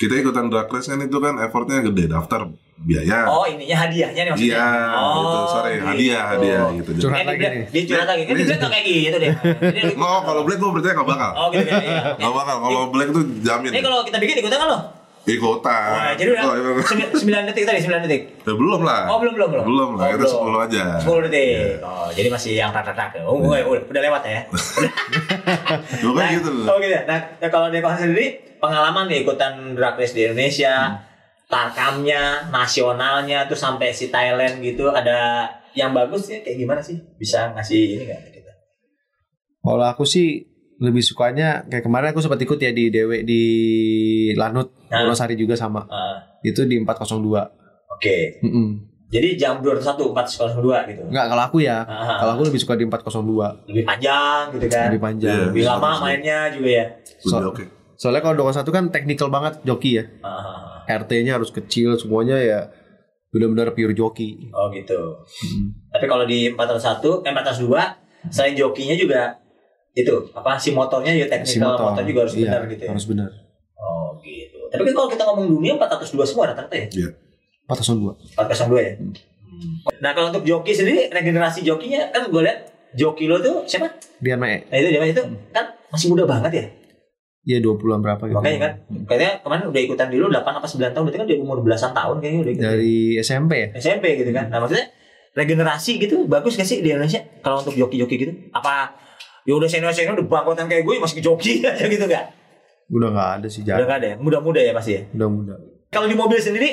[0.00, 2.48] Kita ikutan drag race kan itu kan effortnya gede, daftar
[2.80, 3.28] biaya.
[3.28, 4.56] Oh, ininya hadiahnya nih maksudnya.
[4.56, 5.38] iya, oh, gitu.
[5.50, 6.90] Sorry, hadiah, hadiah gitu.
[6.90, 7.62] Jadi- Curhat Eh, lagi dia, nih.
[7.68, 8.22] dia curhat lagi.
[8.22, 9.32] Kan dia bilang kayak gitu deh.
[9.94, 11.30] No, kalau Black gue percaya nggak bakal.
[11.34, 11.76] Oh gitu ya.
[11.78, 12.00] iya.
[12.18, 12.56] Nggak bakal.
[12.58, 13.70] Kalau Black tuh jamin.
[13.70, 14.78] Ini kalau kita bikin ikutan kan lo?
[15.20, 15.88] Ikutan.
[15.92, 16.82] Wah, jadi udah Oh, iya.
[16.82, 18.22] sembi- sembilan detik tadi, sembilan detik.
[18.40, 19.02] Ya, belum lah.
[19.06, 19.64] Oh, belum, belum, belum.
[19.66, 20.32] Belum lah, Oh, itu belum.
[20.48, 20.84] 10 aja.
[20.98, 21.44] 10 detik.
[21.44, 21.84] Iya.
[21.84, 23.20] Oh, jadi masih yang tak-tak-tak.
[23.20, 24.40] Oh, udah, udah, udah lewat ya.
[26.00, 26.64] Gue kan Nah, gitu loh.
[26.66, 26.88] Oh gitu.
[26.90, 27.02] ya.
[27.04, 28.26] Nah, nah, kalau dari Kohan sendiri
[28.60, 30.98] pengalaman di ikutan drag race di Indonesia, Hmm.
[31.46, 37.00] tarkamnya, nasionalnya, tuh sampai si Thailand gitu ada yang bagus ya kayak gimana sih?
[37.16, 38.52] Bisa ngasih ini nggak ke kita?
[39.60, 40.46] Kalau aku sih
[40.76, 43.42] lebih sukanya kayak kemarin aku sempat ikut ya di Dewe di
[44.32, 45.02] Lanut, Ah.
[45.02, 45.84] Wonosari juga sama.
[45.86, 47.44] Ah, Itu di 402.
[47.90, 48.40] Oke.
[48.40, 48.88] Mm-mm.
[49.06, 51.02] Jadi jam 201 402 gitu.
[51.04, 51.82] Enggak kalau aku ya.
[51.82, 53.66] Ah, Kalau aku lebih suka di 402.
[53.66, 54.86] lebih panjang gitu kan.
[54.88, 55.34] Lebih panjang.
[55.36, 55.46] Iya.
[55.50, 56.86] Lebih lama mainnya juga ya.
[56.88, 57.64] Lebih So- oke.
[58.00, 60.08] Soalnya kalau 21 kan teknikal banget joki ya.
[60.24, 62.72] Ah, RT-nya harus kecil semuanya ya
[63.28, 64.48] benar-benar pure joki.
[64.56, 65.20] oh gitu.
[65.20, 65.68] Mm.
[65.92, 69.36] Tapi kalau di 401, eh 402 selain jokinya juga
[69.92, 72.90] itu apa si motornya Si teknikal motor, motor juga harus iya, benar gitu ya.
[72.96, 73.30] Harus benar.
[73.76, 74.58] Oh gitu.
[74.72, 76.88] Tapi kan kalau kita ngomong dunia 402 semua rata-rata ya.
[77.68, 78.16] 402.
[78.40, 78.92] 402 ya.
[78.96, 79.12] Hmm.
[80.00, 82.58] Nah kalau untuk joki sendiri regenerasi jokinya kan gue lihat
[82.96, 83.92] joki lo tuh siapa?
[84.24, 84.64] Dian Mae.
[84.72, 86.66] Nah itu dia itu kan masih muda banget ya.
[87.50, 88.38] Iya 20-an berapa gitu.
[88.38, 88.72] Makanya kan
[89.10, 92.16] katanya kemarin udah ikutan dulu 8 apa 9 tahun berarti kan dia umur belasan tahun
[92.22, 92.62] kayaknya udah gitu.
[92.62, 93.68] Dari SMP ya?
[93.74, 94.46] SMP gitu kan.
[94.46, 94.86] Nah maksudnya
[95.34, 98.32] regenerasi gitu bagus gak sih di Indonesia kalau untuk joki-joki gitu?
[98.54, 98.94] Apa
[99.42, 102.30] ya udah senior-senior udah bangkotan kayak gue masih joki aja gitu kan?
[102.86, 103.88] Udah nggak ada sih Udah jarang.
[103.88, 104.16] gak ada ya?
[104.22, 105.02] Muda-muda ya pasti ya?
[105.10, 105.54] Udah muda.
[105.90, 106.70] Kalau di mobil sendiri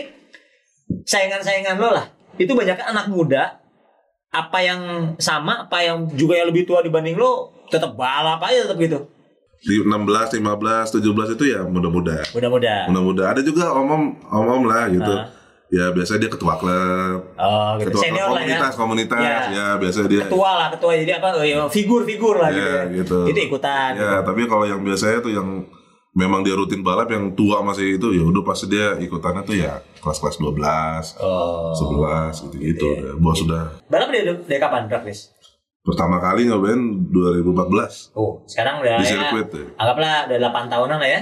[1.03, 2.05] saingan-saingan lo lah
[2.37, 3.59] itu banyak anak muda
[4.29, 4.81] apa yang
[5.17, 8.99] sama apa yang juga yang lebih tua dibanding lo tetap balap aja tetap gitu
[9.57, 12.21] Di 16, 15, 17 itu ya muda-muda.
[12.33, 13.23] muda-muda Muda-muda.
[13.33, 15.13] Ada juga om-om om-om lah gitu.
[15.13, 15.33] Ah.
[15.67, 19.19] Ya biasanya dia ketua klub, oh gitu ketua senior klub lah ya komunitas, komunitas.
[19.19, 19.39] Ya.
[19.51, 20.21] Ya, biasanya dia.
[20.23, 22.83] ketua lah ketua jadi apa eh, figur-figur lah gitu, Ya, ya.
[23.03, 23.17] gitu.
[23.27, 25.67] itu ikutan Ya, tapi kalau yang biasanya tuh yang
[26.15, 29.83] memang dia rutin balap yang tua masih itu ya udah pasti dia ikutannya tuh ya
[30.01, 32.63] kelas-kelas 12, oh 11 gitu-gitu.
[32.63, 33.11] Gitu ya.
[33.11, 35.35] Ya, Bos sudah balap dari, dari kapan race
[35.87, 39.65] pertama kali nyobain 2014 oh sekarang udah di ya sirkuit ya.
[39.79, 41.21] anggaplah udah 8 tahunan lah ya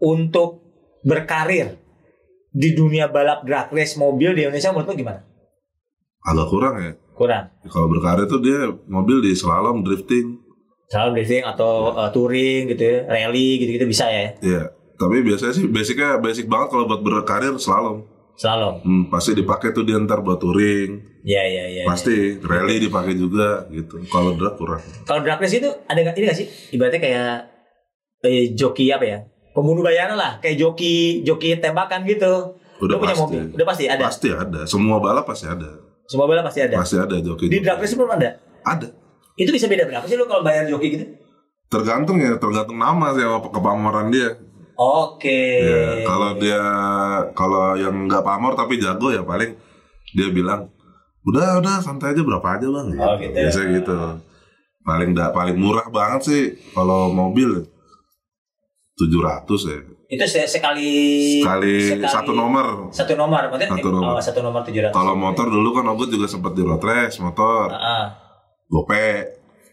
[0.00, 0.64] untuk
[1.04, 1.76] berkarir
[2.50, 5.20] di dunia balap drag race mobil di Indonesia menurut lo gimana
[6.20, 6.92] Agak kurang ya.
[7.16, 10.36] kurang Kalau berkarir tuh dia mobil di slalom, drifting,
[10.90, 14.62] selalu drifting atau uh, touring gitu ya, rally gitu-gitu bisa ya ya.
[15.00, 18.04] Tapi biasanya sih basicnya basic banget kalau buat berkarir slalom.
[18.40, 23.12] Slalom Hmm, pasti dipakai tuh dia ntar buat touring, ya ya ya pasti rally dipakai
[23.12, 24.00] juga gitu.
[24.08, 24.80] Kalau drag kurang.
[25.04, 27.32] kalau drag race itu ada nggak ini gak sih ibaratnya kayak
[28.22, 29.18] eh, joki apa ya
[29.52, 33.22] pembunuh bayaran lah kayak joki joki tembakan gitu Udah Lu punya pasti.
[33.28, 33.42] mobil?
[33.52, 34.02] Udah pasti ada.
[34.08, 34.60] Pasti ada.
[34.64, 35.68] Semua balap pasti ada.
[36.08, 36.80] Semua balap pasti ada.
[36.80, 37.52] Pasti ada joki.
[37.52, 38.40] Di drag race belum ada.
[38.64, 38.88] Ada.
[39.36, 41.04] Itu bisa beda berapa sih lu kalau bayar joki gitu?
[41.68, 44.32] Tergantung ya, tergantung nama sih sama kepamoran dia.
[44.80, 45.60] Oke.
[45.60, 46.62] Ya, kalau dia
[47.30, 49.52] kalau yang nggak pamor tapi jago ya paling
[50.10, 50.72] dia bilang
[51.22, 52.88] udah udah santai aja berapa aja bang.
[52.96, 53.36] Oh, gitu.
[53.36, 53.98] Biasanya gitu.
[54.80, 57.68] Paling da, paling murah banget sih kalau mobil
[58.96, 59.78] 700 ya.
[60.10, 60.90] itu se- sekali,
[61.38, 62.90] Sekali, satu nomor.
[62.90, 64.16] Satu nomor, maksudnya Satu nomor.
[64.16, 64.90] Oh, satu nomor 700.
[64.90, 67.70] Kalau motor dulu kan Ogut juga sempat di road race motor.
[67.70, 68.04] Heeh.
[68.66, 69.08] Gope.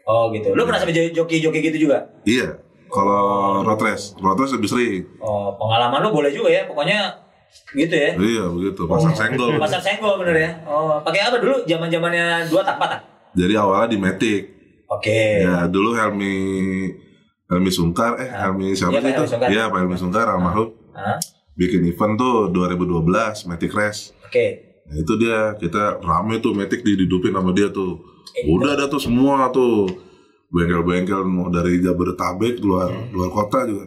[0.05, 0.53] Oh gitu.
[0.53, 2.05] Lu pernah sampai jo- joki-joki gitu juga?
[2.22, 2.66] Iya.
[2.88, 3.24] Kalau
[3.62, 5.04] road race, road race lebih sering.
[5.20, 6.64] Oh, pengalaman lu boleh juga ya.
[6.64, 7.14] Pokoknya
[7.72, 8.12] gitu ya.
[8.14, 9.56] Iya begitu, pasang senggol.
[9.58, 10.52] Pasar senggol bener ya.
[10.64, 11.64] Oh, pakai apa dulu?
[11.64, 13.02] Zaman-zamannya dua tak empat tak?
[13.34, 14.42] Jadi awalnya di Matic.
[14.88, 15.44] Oke.
[15.44, 16.36] Ya dulu Helmi
[17.46, 19.24] Helmi Sungkar, eh Helmi siapa Iya, sih itu?
[19.48, 21.16] Iya Pak Helmi Sungkar almarhum Hah?
[21.54, 23.04] bikin event tuh 2012
[23.46, 24.12] Matic Race.
[24.24, 24.46] Oke.
[24.88, 28.00] Nah itu dia kita rame tuh Matic dihidupin sama dia tuh.
[28.32, 29.88] Eh, Udah ada tuh semua tuh
[30.48, 33.86] bengkel-bengkel mau dari Jabodetabek luar luar kota juga.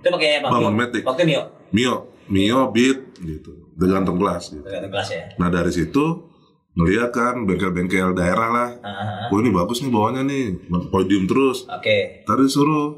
[0.00, 0.48] Itu pakai apa?
[0.48, 0.86] Bangun Mio?
[1.02, 1.42] Waktu Mio.
[1.70, 1.94] Mio,
[2.30, 3.50] Mio Beat gitu.
[3.74, 4.62] Tergantung kelas gitu.
[4.62, 5.24] Tergantung kelas ya.
[5.40, 6.30] Nah dari situ
[6.78, 8.70] ngeliat kan bengkel-bengkel daerah lah.
[8.80, 11.66] Ah, Wah ini bagus nih bawahnya nih, podium terus.
[11.66, 12.22] Oke.
[12.22, 12.94] Tadi suruh,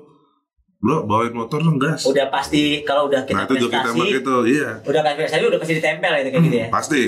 [0.77, 2.05] bro bawain motor dong gas.
[2.05, 4.71] Udah pasti kalau udah kita nah itu tembak prestasi, itu, iya.
[4.85, 6.69] udah kan prestasi udah pasti ditempel itu kayak gitu ya.
[6.69, 7.03] Pasti.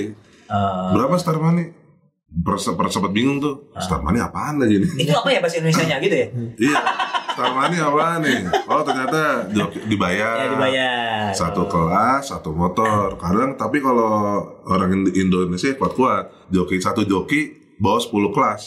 [0.45, 1.84] Eh, Berapa star money?
[2.35, 3.71] Perse sempat bingung tuh.
[3.71, 3.79] Ah.
[3.79, 4.91] Star money apaan lagi nih?
[4.99, 6.27] itu apa ya bahasa Indonesia-nya gitu ya?
[6.67, 6.79] iya.
[7.31, 8.37] Star money apaan nih?
[8.65, 9.47] Oh ternyata
[9.85, 10.35] dibayar.
[10.37, 11.23] Ya dibayar.
[11.31, 13.15] Satu kelas, satu motor.
[13.15, 18.61] Kadang tapi kalau orang Indo- Indonesia kuat-kuat, joki satu joki bawa 10 kelas.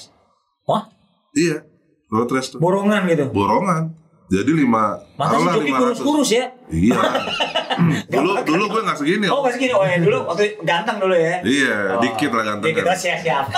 [0.64, 0.88] Wah,
[1.32, 1.60] Iya.
[2.08, 2.58] Road race tuh.
[2.58, 3.28] borongan gitu.
[3.28, 3.92] Borongan.
[4.28, 5.76] Jadi lima, Masa si joki 500.
[5.78, 6.44] kurus-kurus ya?
[6.68, 6.96] Iya.
[8.12, 9.26] dulu dulu gue nggak segini.
[9.30, 9.44] Oh, Om.
[9.48, 9.72] masih gini.
[9.74, 11.38] Oh, ya dulu waktu ganteng dulu ya.
[11.42, 12.74] Iya, Oh, dikit lah ganteng.
[12.74, 13.44] Dikit, oh, siap siap.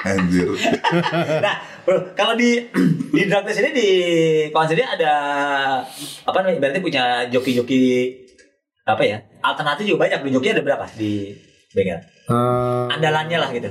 [0.00, 0.48] Anjir.
[1.44, 2.56] nah, bro, kalau di
[3.14, 3.88] di drag race ini di
[4.48, 5.12] kawan sendiri ada
[6.24, 6.58] apa namanya?
[6.60, 7.80] Berarti punya joki-joki
[8.88, 9.20] apa ya?
[9.44, 10.24] Alternatif juga banyak.
[10.24, 11.36] Di joki ada berapa di
[11.76, 12.00] bengkel?
[12.00, 13.70] Eh, Andalannya lah gitu.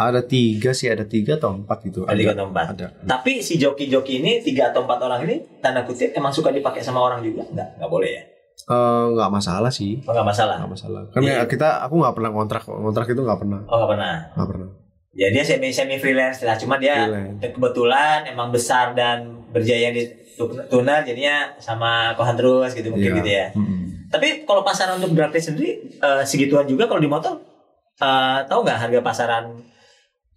[0.00, 2.00] Ada tiga sih, ada tiga atau empat gitu.
[2.02, 2.66] Ada tiga atau empat.
[2.72, 2.86] Ada.
[3.04, 6.98] Tapi si joki-joki ini tiga atau empat orang ini tanda kutip emang suka dipakai sama
[6.98, 7.44] orang juga?
[7.44, 8.22] Enggak, enggak boleh ya.
[8.62, 10.56] Eh, nggak masalah sih, Oh, enggak masalah.
[10.56, 11.00] nggak masalah.
[11.10, 11.32] Kan Iya.
[11.34, 14.14] ya kita, aku nggak pernah kontrak, kontrak itu nggak pernah, Oh, enggak pernah.
[14.34, 14.68] nggak pernah.
[15.10, 17.50] Ya dia semi semi freelance lah, cuma dia Freelance.
[17.50, 23.18] kebetulan emang besar dan berjaya di tu- tuner jadinya sama Kohan terus gitu mungkin Iya.
[23.18, 23.46] gitu ya.
[23.52, 24.08] Mm-mm.
[24.08, 27.36] Tapi kalau pasaran untuk race sendiri eh, segituan juga kalau di motor
[27.98, 29.44] eh, tahu nggak harga pasaran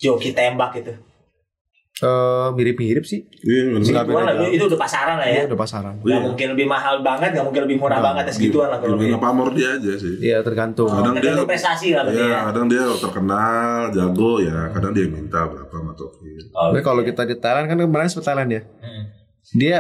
[0.03, 0.91] joki tembak gitu?
[1.95, 3.21] Eh, mirip-mirip sih.
[3.39, 5.33] Iya, Segituan lah, itu udah pasaran lah ya.
[5.39, 5.93] Iya, udah pasaran.
[6.01, 8.07] Nggak mungkin lebih mahal banget, nggak mungkin lebih murah Nggak.
[8.09, 9.21] banget, ya segituan lah kalau Gimana lebih.
[9.21, 10.13] pamor dia aja sih.
[10.19, 10.89] Iya, tergantung.
[10.89, 12.39] Oh, Kadang dia- prestasi lah berarti Iya, ya.
[12.49, 16.29] kadang dia terkenal, jago ya, kadang dia minta berapa sama Toki.
[16.51, 17.09] Oh, Tapi kalau gitu ya.
[17.13, 18.61] kita di Thailand kan kemarin sempat Thailand ya.
[18.81, 19.03] Hmm.
[19.53, 19.77] Dia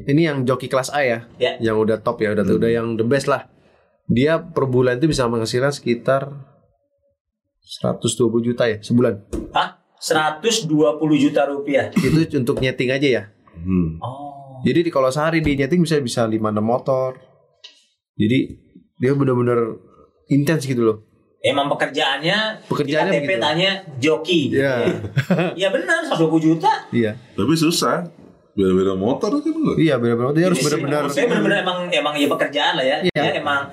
[0.00, 1.58] ini yang joki kelas A ya, Ya.
[1.60, 3.50] yang udah top ya, udah udah yang the best lah.
[4.06, 6.30] Dia per bulan itu bisa menghasilkan sekitar
[7.62, 9.14] 120 juta ya sebulan.
[9.54, 9.78] Hah?
[10.02, 10.66] 120
[11.14, 11.94] juta rupiah.
[11.94, 13.22] itu untuk nyeting aja ya.
[13.54, 14.02] Hmm.
[14.02, 14.58] Oh.
[14.66, 17.14] Jadi di kalau sehari di nyeting bisa bisa 5 6 motor.
[18.18, 18.38] Jadi
[18.98, 19.78] dia benar-benar
[20.26, 20.98] intens gitu loh.
[21.42, 23.42] Emang pekerjaannya Pekerjaannya di KTP begitu.
[23.42, 24.40] tanya joki.
[24.54, 24.74] Iya.
[25.62, 26.70] Ya benar 120 juta.
[26.94, 27.18] Iya.
[27.34, 28.06] Tapi susah.
[28.52, 29.76] Beda-beda motor kan enggak?
[29.80, 32.96] Iya benar-benar dia harus benar-benar Saya benar-benar emang emang ya pekerjaan lah ya.
[33.06, 33.22] Iya.
[33.22, 33.70] Dia emang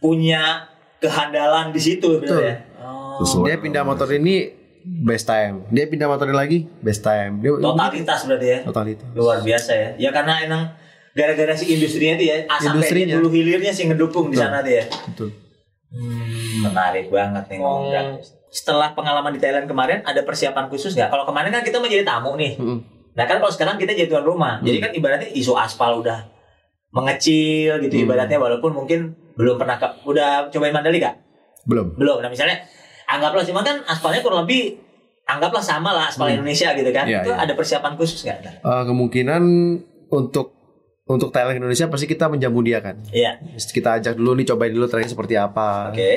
[0.00, 0.66] punya
[0.98, 2.42] kehandalan di situ benar Betul.
[2.42, 2.54] ya.
[3.22, 3.44] Sesuai.
[3.44, 4.34] dia pindah motor ini
[4.82, 5.62] best time.
[5.68, 7.38] Dia pindah motor ini lagi best time.
[7.38, 8.58] Dia Totalitas berarti ya.
[8.62, 9.06] totalitas.
[9.12, 9.88] Luar biasa ya.
[9.98, 10.62] Ya karena emang
[11.12, 13.06] gara-gara si industrinya itu ya, ah, sampai Industrinya.
[13.06, 14.82] dia dulu hilirnya sih ngedukung di sana ya.
[15.06, 15.28] Betul.
[15.92, 18.32] Hmm, menarik banget nih ngomong race.
[18.48, 21.08] Setelah pengalaman di Thailand kemarin ada persiapan khusus nggak?
[21.08, 22.56] Kalau kemarin kan kita menjadi tamu nih.
[22.56, 22.80] Mm-mm.
[23.12, 24.60] Nah kan kalau sekarang kita jadi tuan rumah.
[24.60, 26.32] Jadi kan ibaratnya isu aspal udah
[26.90, 28.04] mengecil gitu Hmm.
[28.04, 31.16] ibaratnya walaupun mungkin belum pernah ke, udah cobain Mandalika?
[31.64, 31.92] Belum.
[31.94, 32.20] Belum.
[32.20, 32.60] Nah misalnya
[33.12, 34.80] anggaplah cuma kan aspalnya kurang lebih
[35.24, 37.04] anggaplah sama lah aspal Indonesia gitu kan.
[37.04, 37.38] Iya, Itu iya.
[37.38, 38.38] ada persiapan khusus nggak?
[38.42, 39.42] Nah, Eh, kemungkinan
[40.10, 40.46] untuk
[41.04, 42.96] untuk Thailand Indonesia pasti kita menjamu dia kan.
[43.08, 43.38] Iya.
[43.54, 45.90] Kita ajak dulu nih cobain dulu tracknya seperti apa.
[45.90, 46.12] Oke.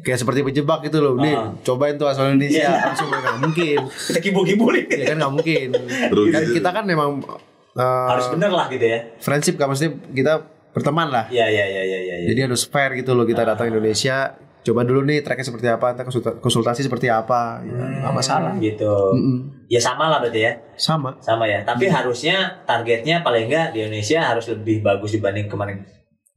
[0.00, 1.14] Kayak seperti penjebak gitu loh.
[1.14, 1.52] Nih Ah.
[1.60, 2.88] cobain tuh asal Indonesia Iya.
[2.88, 3.78] langsung nggak mungkin.
[4.08, 4.86] Kita kibul-kibulin.
[4.88, 5.68] ya kan nggak mungkin.
[6.10, 6.30] Rugi.
[6.30, 7.08] kan kita kan memang
[7.72, 8.98] eh, Harus bener lah gitu ya.
[9.18, 10.32] friendship kan maksudnya kita
[10.70, 11.24] berteman lah.
[11.28, 12.16] Iya iya iya iya iya.
[12.18, 12.26] iya.
[12.28, 14.34] Jadi harus fair gitu loh kita datang Indonesia.
[14.60, 18.52] Coba dulu nih tracknya seperti apa, ntar konsulta- konsultasi seperti apa, ya, nggak masalah.
[18.56, 18.84] Gitu.
[18.86, 19.66] Mm-mm.
[19.72, 20.52] Ya sama lah berarti ya.
[20.76, 21.16] Sama.
[21.18, 21.64] Sama ya.
[21.64, 25.80] Tapi harusnya targetnya paling enggak di Indonesia harus lebih bagus dibanding kemarin.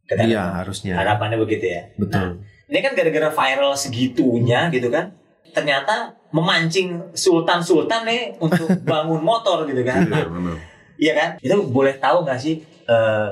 [0.03, 0.95] Kita Iya harusnya.
[0.95, 1.83] harapannya begitu ya.
[1.95, 2.43] Betul.
[2.67, 5.11] Ini kan gara-gara viral segitunya gitu kan.
[5.51, 9.99] Ternyata memancing sultan-sultan nih untuk bangun motor gitu kan.
[10.03, 10.57] Iya benar.
[10.95, 11.29] Iya kan?
[11.39, 12.55] Itu boleh tahu nggak sih
[12.87, 13.27] eh,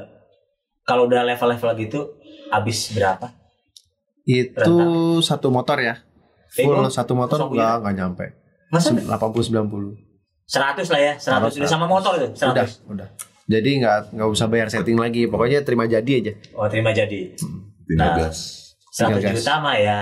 [0.82, 2.00] kalau udah level-level gitu
[2.52, 3.32] habis berapa?
[4.24, 4.78] Itu
[5.20, 5.96] satu motor ya.
[6.52, 6.92] Full Ego?
[6.92, 8.26] satu motor enggak enggak nyampe.
[8.70, 9.96] Masa 80 90.
[10.48, 12.52] 100 lah ya, 100 udah sama motor itu, 100.
[12.52, 13.08] Udah, udah.
[13.48, 15.24] Jadi nggak nggak usah bayar setting lagi.
[15.26, 16.34] Pokoknya terima jadi aja.
[16.54, 17.32] Oh, terima jadi.
[17.82, 18.16] Tinggal Nah.
[18.20, 18.38] gas.
[18.92, 19.36] 100 Tinggal gas.
[19.40, 20.00] juta mah ya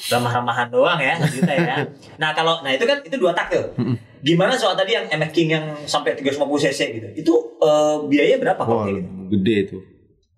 [0.00, 1.76] remah-remahan doang ya, 1 juta ya.
[2.22, 3.66] Nah, kalau nah itu kan itu dua tak tuh.
[4.20, 7.08] Gimana soal tadi yang MX King yang sampai 350 cc gitu?
[7.16, 9.10] Itu eh, biaya berapa kalau kayak gitu?
[9.32, 9.76] gede itu.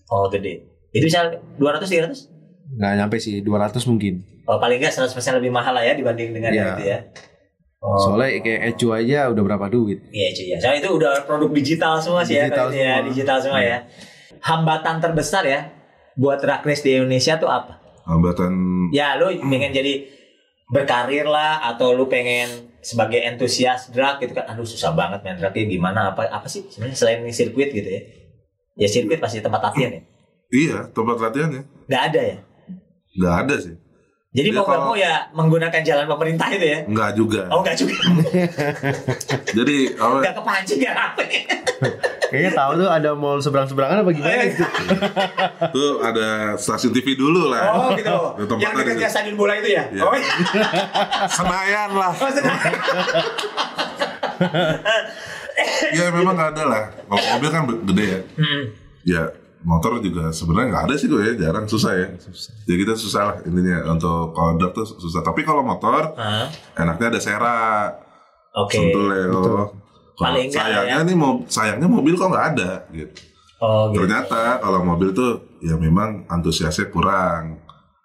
[0.09, 0.65] Oh, gede.
[0.91, 2.32] Itu bisa 200 300?
[2.73, 4.23] Nggak nyampe sih 200 mungkin.
[4.43, 6.75] Oh, paling nggak 100% lebih mahal lah ya dibanding dengan yang Iya.
[6.75, 6.99] itu ya.
[7.79, 7.99] Oh.
[7.99, 9.99] Soalnya kayak Ecu aja udah berapa duit.
[10.09, 10.57] Iya cuy ya.
[10.57, 13.07] Soalnya itu udah produk digital semua sih Digital ya, itu ya semua.
[13.11, 13.79] digital semua ya.
[14.41, 15.61] Hambatan terbesar ya
[16.15, 17.83] buat drag race di Indonesia tuh apa?
[18.05, 18.53] Hambatan
[18.91, 20.07] Ya lu pengen jadi
[20.69, 22.49] berkarir lah atau lu pengen
[22.79, 24.47] sebagai entusias drag gitu kan.
[24.47, 28.03] Aduh susah banget main dragnya gimana apa apa sih sebenarnya selain ini sirkuit gitu ya.
[28.75, 30.03] Ya sirkuit pasti tempat latihan ya.
[30.51, 32.37] iya tempat latihannya Nggak ada ya.
[33.17, 33.75] Nggak ada sih.
[34.33, 36.79] Jadi mau nggak kalau- mau ya menggunakan jalan pemerintah itu ya.
[36.89, 37.43] Nggak juga.
[37.53, 37.97] Oh nggak juga.
[39.61, 40.17] Jadi apa?
[40.25, 41.21] Nggak kepancing ya apa
[42.33, 44.45] Kayaknya tahu tuh ada mall seberang-seberangan apa gimana iya.
[44.49, 44.65] gitu.
[45.77, 47.77] Tuh ada stasiun TV dulu lah.
[47.77, 48.09] Oh gitu.
[48.41, 49.13] Di tempat Yang tadi dekatnya tuh.
[49.13, 49.85] stadion bola itu ya.
[49.93, 50.01] Iya.
[50.01, 50.33] Oh iya.
[51.37, 52.13] Senayan lah.
[52.17, 52.57] Oh, sedang.
[55.93, 56.83] Ya memang nggak ada lah.
[57.05, 58.21] Kalau mobil kan gede ya.
[58.41, 58.63] Hmm.
[59.05, 59.23] Ya
[59.63, 62.09] motor juga sebenarnya nggak ada sih gue ya, jarang susah ya.
[62.67, 65.23] Jadi kita susah lah intinya untuk drag tuh susah.
[65.23, 66.15] Tapi kalau motor
[66.75, 67.91] enaknya ada sera,
[68.55, 68.75] Oke.
[68.77, 69.27] sentul ya.
[69.31, 69.65] Kalau
[70.13, 71.09] Paling nggak sayangnya ya.
[71.09, 73.15] nih mau sayangnya mobil kok nggak ada gitu.
[73.63, 74.05] Oh gitu.
[74.05, 77.63] Ternyata kalau mobil tuh ya memang antusiasnya kurang.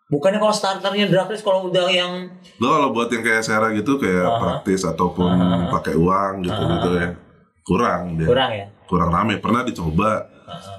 [0.08, 2.32] Bukannya kalau starternya drag race kalau udah yang
[2.64, 4.40] Lo kalau buat yang kayak Sera gitu kayak Aha.
[4.40, 5.36] praktis ataupun
[5.68, 7.10] pakai uang gitu gitu ya
[7.68, 8.66] kurang dia kurang ya.
[8.88, 10.24] kurang rame pernah dicoba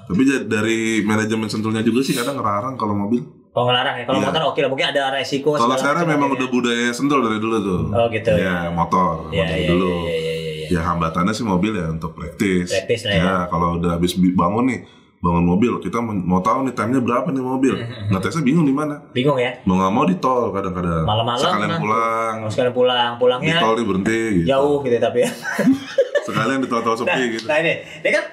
[0.03, 4.03] tapi dari manajemen sentulnya juga sih kadang ngelarang kalau mobil Kalau ngelarang ya.
[4.03, 4.27] Kalau Iya.
[4.27, 4.69] motor oke lah.
[4.69, 5.49] Mungkin ada resiko.
[5.51, 6.53] kalau macam memang gitu udah ya.
[6.53, 10.33] budaya sentul dari dulu tuh Oh, gitu ya motor Iya motor iya dulu iya iya
[10.33, 10.53] iya.
[10.63, 10.67] iya.
[10.71, 13.33] ya hambatannya sih mobil ya untuk praktis Praktis lah ya.
[13.47, 14.79] kalau udah habis bi- bangun nih
[15.19, 17.73] bangun mobil kita mau tahu nih time-nya berapa nih mobil
[18.09, 19.51] ngetesnya bingung di mana Bingung ya.
[19.63, 21.79] mau nggak mau di tol kadang-kadang Malam-malam sekalian nah.
[21.79, 25.29] pulang Mau sekalian pulang, di pulangnya tol nih berhenti gitu jauh gitu tapi ya.
[26.25, 28.23] sekalian di tol-tol Nah, sepi gitu nah ini, ini kan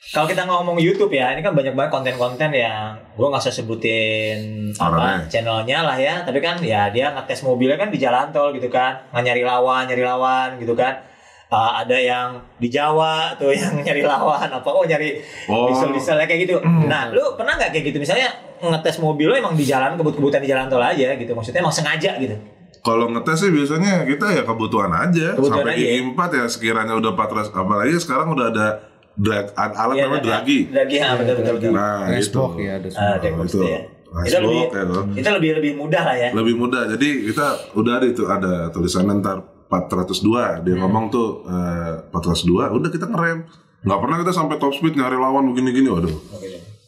[0.00, 4.72] kalau kita ngomong YouTube ya, ini kan banyak banget konten-konten yang gue nggak usah sebutin
[4.74, 8.72] apa channelnya lah ya, tapi kan ya dia ngetes mobilnya kan di jalan tol gitu
[8.72, 11.04] kan, nggak nyari lawan, nyari lawan gitu kan.
[11.50, 15.18] Uh, ada yang di Jawa tuh yang nyari lawan apa oh nyari
[15.50, 15.66] Oh.
[15.68, 16.62] diesel-dieselnya kayak gitu.
[16.64, 18.30] Nah, lu pernah nggak kayak gitu misalnya
[18.62, 21.34] ngetes mobil lo emang di jalan kebut-kebutan di jalan tol aja gitu.
[21.34, 22.38] Maksudnya emang sengaja gitu.
[22.80, 25.34] Kalau ngetes sih biasanya kita ya kebutuhan aja.
[25.36, 25.98] Kebutuhan Sampai aja ya.
[26.00, 28.66] I4 ya sekiranya udah 400 apalagi sekarang udah ada
[29.14, 30.26] drag alat Iya, namanya iya.
[30.26, 30.58] dragi.
[30.66, 31.70] Dragi, ah, betul betul betul.
[31.72, 32.12] Nah, itu.
[32.12, 33.16] Dashboard ya ada Ah, semua.
[33.16, 33.56] dashboard itu.
[33.56, 33.80] itu ya.
[34.10, 35.02] Nah, Itu lebih, Dashboard ya, tuh.
[35.14, 36.28] itu lebih lebih mudah lah ya.
[36.32, 36.82] Lebih mudah.
[36.88, 40.82] Jadi kita udah ada itu ada tulisan ntar 402 dia Hmm.
[40.82, 43.46] ngomong tuh eh, 402 udah kita ngerem.
[43.80, 46.10] Nggak pernah kita sampai top speed nyari lawan begini-gini waduh.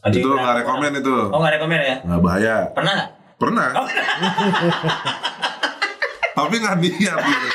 [0.02, 1.14] Anjing, itu nggak rekomen itu.
[1.30, 1.96] Oh nggak rekomen ya?
[2.02, 2.56] Nggak bahaya.
[2.74, 3.10] Pernah nggak?
[3.38, 3.68] Pernah.
[3.72, 3.86] Oh.
[6.32, 7.48] Tapi nggak niat gitu.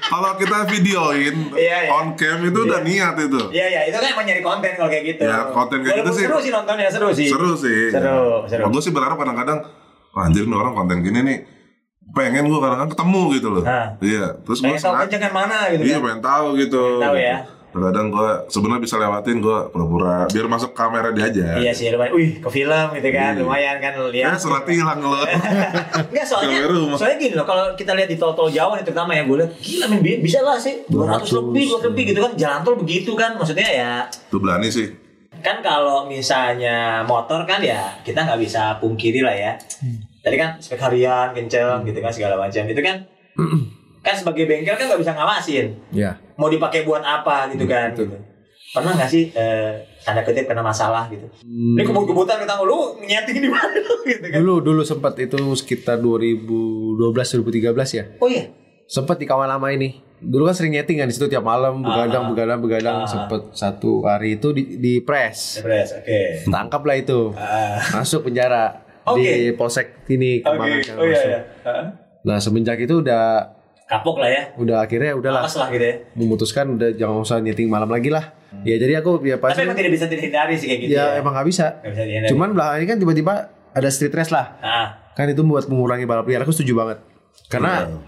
[0.00, 1.90] Kalau kita videoin Iya, iya.
[1.92, 3.40] on cam itu udah niat itu.
[3.52, 5.22] Iya iya itu kan emang nyari konten kalau kayak gitu.
[5.22, 6.24] Ya, konten kayak Walaupun gitu sih.
[6.26, 7.28] Seru sih nontonnya seru sih.
[7.28, 7.82] Seru sih.
[7.92, 8.64] Seru, seru.
[8.66, 9.58] gue sih berharap kadang-kadang
[10.10, 11.38] "Wah, anjir nih orang konten gini nih
[12.10, 13.64] pengen gue kadang-kadang ketemu gitu loh.
[14.02, 14.26] Iya.
[14.42, 16.02] Terus gue Pengen tahu mana gitu Iya kan?
[16.08, 16.82] pengen tahu gitu.
[16.98, 17.36] Pengen tahu ya.
[17.70, 21.46] Kadang gue sebenarnya bisa lewatin gue pura-pura biar masuk kamera dia aja.
[21.56, 22.12] Iya sih lumayan.
[22.12, 23.40] Wih ke film gitu kan Iya.
[23.40, 24.36] lumayan kan Ya lihat.
[24.36, 25.22] surat hilang lo.
[26.04, 29.36] Enggak soalnya soalnya gini loh kalau kita lihat di tol-tol Jawa nih terutama ya gue
[29.36, 32.76] lihat gila men bi- bisa lah sih 200 lebih 200 lebih gitu kan jalan tol
[32.76, 33.92] begitu kan maksudnya ya
[34.26, 34.90] Tuh berani sih.
[35.40, 39.52] kan kalau misalnya motor kan ya kita nggak bisa pungkiri lah ya
[40.20, 42.96] tadi kan spek harian kenceng gitu kan segala macam itu kan
[44.00, 46.16] kan sebagai bengkel kan nggak bisa ngawasin Ya.
[46.34, 48.08] mau dipakai buat apa gitu kan gitu.
[48.70, 53.48] pernah nggak sih eh, tanda kutip kena masalah gitu ini kebut-kebutan kita lu nyeting di
[53.48, 53.76] mana
[54.08, 58.04] gitu kan Dulu dulu sempat itu sekitar 2012 2013 ya.
[58.16, 58.46] oh iya
[58.86, 60.02] Sempat di kawan lama ini.
[60.18, 63.06] Dulu kan sering nyeting kan di situ tiap malam begadang begadang begadang Ah.
[63.06, 65.62] sempet satu hari itu di, di press.
[65.62, 67.30] Depres, oke Tangkap lah itu.
[67.32, 69.22] Ah, Masuk penjara Oke.
[69.22, 71.86] di polsek ini kemarin kan oh iya iya Ah.
[72.20, 73.46] Nah, semenjak itu udah
[73.90, 77.90] kapok lah ya udah akhirnya udahlah lah gitu ya memutuskan udah jangan usah nyeting malam
[77.90, 78.38] lagi lah.
[78.66, 81.22] Ya jadi aku ya Tapi pasti emang tidak bisa dihindari sih kayak gitu ya, ya.
[81.22, 81.78] emang nggak bisa.
[81.82, 82.30] Nggak bisa dihindari.
[82.34, 83.34] Cuman belakangan ini kan tiba-tiba
[83.70, 84.46] ada street race lah.
[84.58, 86.42] Ah, Kan itu buat mengurangi balap liar.
[86.42, 86.98] Aku setuju banget.
[87.46, 87.98] Karena Iya.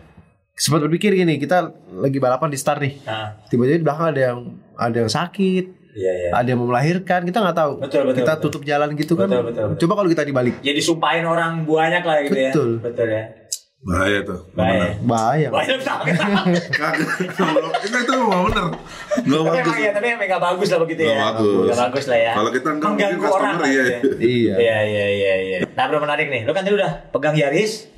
[0.58, 2.94] sempat berpikir gini, kita lagi balapan di start nih.
[3.06, 3.38] ah.
[3.46, 4.38] Tiba-tiba di belakang ada yang
[4.74, 6.30] ada yang sakit, Iya, iya.
[6.34, 7.72] ada yang mau melahirkan, kita nggak tahu.
[7.84, 8.42] Betul, betul, kita betul.
[8.48, 9.28] tutup jalan gitu kan.
[9.30, 9.80] Betul, betul, betul.
[9.86, 12.68] Coba kalau kita dibalik, Jadi sumpahin orang banyak lah gitu Betul.
[12.72, 12.82] ya.
[12.82, 13.22] Betul ya.
[13.82, 14.46] Bahaya tuh.
[14.54, 14.94] Bahaya.
[15.02, 15.48] bahaya.
[15.50, 16.46] Bahaya sama Kagak.
[17.82, 18.66] Itu itu memang bener.
[19.26, 19.74] Gak tapi bagus.
[19.82, 21.24] ya, tapi emang gak bagus lah begitu Nggak ya.
[21.34, 21.66] bagus.
[21.66, 22.32] Nggak bagus lah ya.
[22.38, 23.66] Kalau kita nggak mungkin Mengganggu orang iya.
[23.66, 23.98] gitu ya.
[24.22, 24.54] Iya.
[24.54, 25.58] Iya, iya, iya, iya.
[25.66, 26.42] Nah, bro menarik nih.
[26.46, 27.90] Lu kan tadi udah pegang Yaris,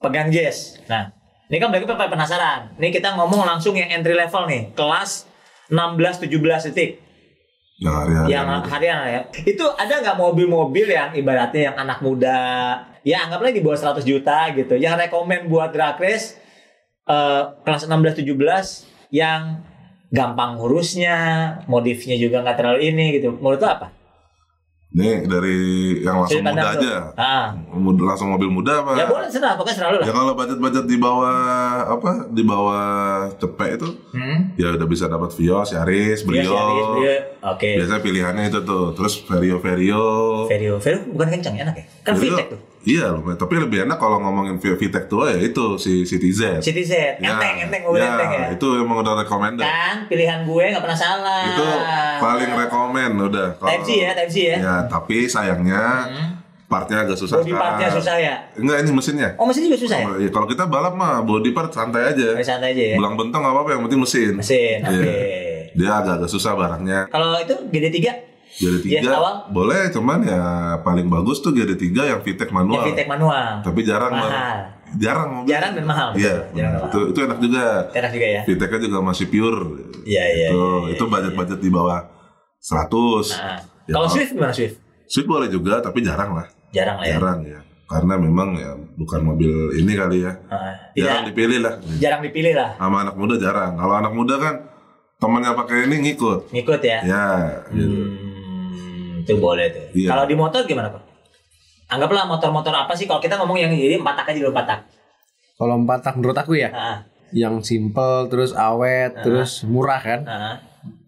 [0.00, 0.80] pegang Jazz.
[0.88, 1.12] Nah,
[1.52, 2.60] ini kan berarti penasaran.
[2.80, 5.28] Nih kita ngomong langsung yang entry level nih, kelas
[5.68, 7.04] 16 17 detik.
[7.78, 8.28] Yang hari-hari.
[8.34, 9.22] yang harian ya.
[9.46, 12.40] Itu ada nggak mobil-mobil yang ibaratnya yang anak muda,
[13.06, 16.34] ya anggaplah di bawah 100 juta gitu, yang rekomen buat drag race
[17.06, 19.62] eh, kelas 16 17 yang
[20.10, 21.16] gampang ngurusnya,
[21.70, 23.38] modifnya juga nggak terlalu ini gitu.
[23.38, 23.97] Menurut lu apa?
[24.88, 25.58] Nih dari
[26.00, 26.94] yang langsung Sudut muda aja.
[27.12, 27.46] Ah.
[27.70, 28.96] Muda- Langsung mobil muda apa?
[28.96, 30.06] Ya boleh serah, pokoknya serah lu lah.
[30.08, 31.36] Ya kalau budget-budget di bawah
[31.90, 32.10] apa?
[32.26, 32.84] Di bawah
[33.32, 34.56] cepet itu Hmm.
[34.56, 36.40] ya udah bisa dapat Vios, Yaris, Brio.
[36.40, 37.12] Iya, Yaris, Brio.
[37.46, 37.70] Oke.
[37.76, 38.84] Biasanya pilihannya itu tuh.
[38.92, 40.04] Terus Vario Vario.
[40.46, 41.84] Vario, Vario bukan kencang enak ya?
[42.02, 42.60] Kan Vario- VTEC tuh.
[42.80, 43.34] Iya, lumayan.
[43.34, 46.62] tapi lebih enak kalau ngomongin V- VTEC tua ya itu si City Z.
[46.62, 48.46] City Z, enteng, enteng, mobil ya, enteng ya.
[48.54, 49.60] Itu emang udah recommended.
[49.60, 51.42] Kan pilihan gue nggak pernah salah.
[51.44, 51.66] Itu
[52.18, 53.48] paling rekomen udah.
[53.54, 54.56] Kalau- Type C ya, Type C ya.
[54.56, 55.82] Ya, tapi sayangnya
[56.64, 58.34] partnya agak susah Body partnya susah ya.
[58.54, 59.28] Enggak, ini mesinnya.
[59.36, 60.06] Oh mesin juga susah ya?
[60.20, 62.36] Ya, kalau kita balap mah body part santai aja.
[62.36, 62.96] Oh, santai aja ya.
[62.96, 64.32] Belang bentong nggak apa-apa, yang penting mesin.
[64.36, 64.92] Mesin, oke.
[64.94, 65.12] Iya.
[65.72, 67.08] Dia agak-agak susah barangnya.
[67.08, 69.34] Kalau itu GD3 GD3 Yes, awal.
[69.48, 70.40] boleh, cuman ya
[70.80, 72.82] paling bagus tuh GD3 yang VTEC yang manual.
[72.82, 73.60] VTEC manual.
[73.60, 74.58] Tapi jarang Mahal.
[74.90, 75.52] Jarang mobil.
[75.52, 76.08] Jarang dan mahal.
[76.14, 76.88] Iya, Jarang dan mahal.
[76.88, 77.64] itu itu enak juga.
[77.92, 78.40] Enak juga ya.
[78.42, 79.60] VTEC-nya juga masih pure.
[80.02, 82.00] Iya, iya, Itu, iya, itu budget-budget di bawah
[82.58, 83.36] 100.
[83.36, 84.76] Nah, Ya, kalau Swift gimana Swift?
[85.04, 86.44] Swift boleh juga, tapi jarang lah.
[86.70, 87.16] Jarang lah ya.
[87.16, 87.60] Jarang ya.
[87.84, 90.36] Karena memang ya bukan mobil ini kali ya.
[90.44, 91.74] Nah, Jarang tidak dipilih lah.
[91.96, 92.76] jarang dipilih lah.
[92.76, 93.72] Sama anak muda jarang.
[93.76, 94.54] Kalau anak muda kan
[95.18, 96.54] temannya pakai ini ngikut.
[96.54, 96.98] Ngikut ya.
[97.02, 97.26] Ya,
[97.74, 97.98] gitu.
[97.98, 99.84] Hmm, itu boleh tuh.
[99.94, 100.08] Iya.
[100.14, 101.02] Kalau di motor gimana Pak?
[101.88, 104.80] Anggaplah motor-motor apa sih kalau kita ngomong yang jadi empat tak aja dulu empat tak.
[105.58, 106.98] Kalau empat tak menurut aku ya, Nah,
[107.34, 110.56] yang simple, terus awet, terus murah kan, nah,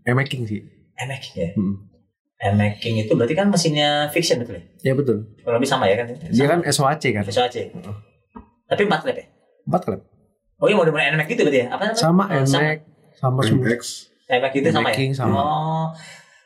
[0.02, 0.60] Emaking sih.
[0.98, 1.48] NMAX ya.
[1.54, 1.86] Hmm.
[2.40, 4.64] NMAX itu berarti kan mesinnya fiction betul ya?
[4.90, 5.28] Ya betul.
[5.44, 6.08] Kurang lebih sama ya kan?
[6.32, 7.70] Dia kan SOAC kan, SOAC.
[8.66, 9.26] Tapi empat klep ya?
[9.68, 10.00] empat klep.
[10.58, 11.66] Oh iya model-model NMAX itu berarti ya?
[11.70, 12.00] Apa namanya?
[12.00, 12.78] Sama Oh, NMAX,
[13.20, 13.68] sama semua.
[13.68, 13.82] MX.
[14.26, 14.96] NMAX itu sama ya?
[15.12, 15.36] Sama.
[15.36, 15.86] Oh.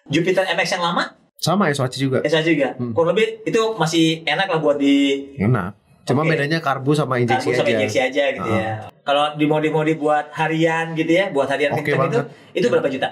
[0.04, 1.04] Jupiter MX yang lama
[1.36, 2.18] Sama SOAC juga.
[2.24, 2.68] SOAC juga.
[2.76, 2.92] Hmm.
[2.92, 5.76] Kurang lebih itu masih enak lah buat di Enak.
[6.04, 6.36] Cuma Oke.
[6.36, 7.76] bedanya karbu sama injeksi karbu sama aja.
[7.80, 8.60] injeksi aja gitu Ah.
[8.60, 8.72] ya.
[9.04, 12.20] Kalau di modi-modi buat harian gitu ya, buat harian Oke kenceng itu,
[12.56, 13.08] itu berapa juta?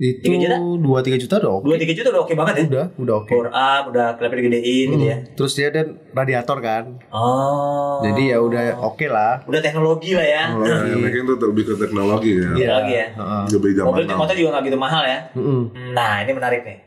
[0.00, 0.56] Itu Tiga juta?
[0.80, 1.60] dua tiga juta dong.
[1.60, 2.64] Dua tiga juta udah oke banget ya.
[2.72, 3.32] Udah, udah oke.
[3.36, 5.16] Bore up, udah klepnya digedein gitu ya.
[5.20, 5.28] Hmm.
[5.36, 5.86] Terus dia dan
[6.16, 6.84] radiator kan.
[7.12, 8.00] Oh.
[8.00, 9.44] Jadi ya udah oke lah.
[9.44, 10.44] Udah teknologi lah ya.
[10.56, 12.48] Nah, yang bikin tuh lebih ke teknologi ya.
[12.56, 13.06] Teknologi ya.
[13.12, 13.42] Heeh.
[13.52, 14.16] Lebih zaman Mobil now.
[14.16, 15.18] motor juga nggak gitu mahal ya.
[15.36, 15.60] Mm-mm.
[15.92, 16.78] Nah ini menarik nih.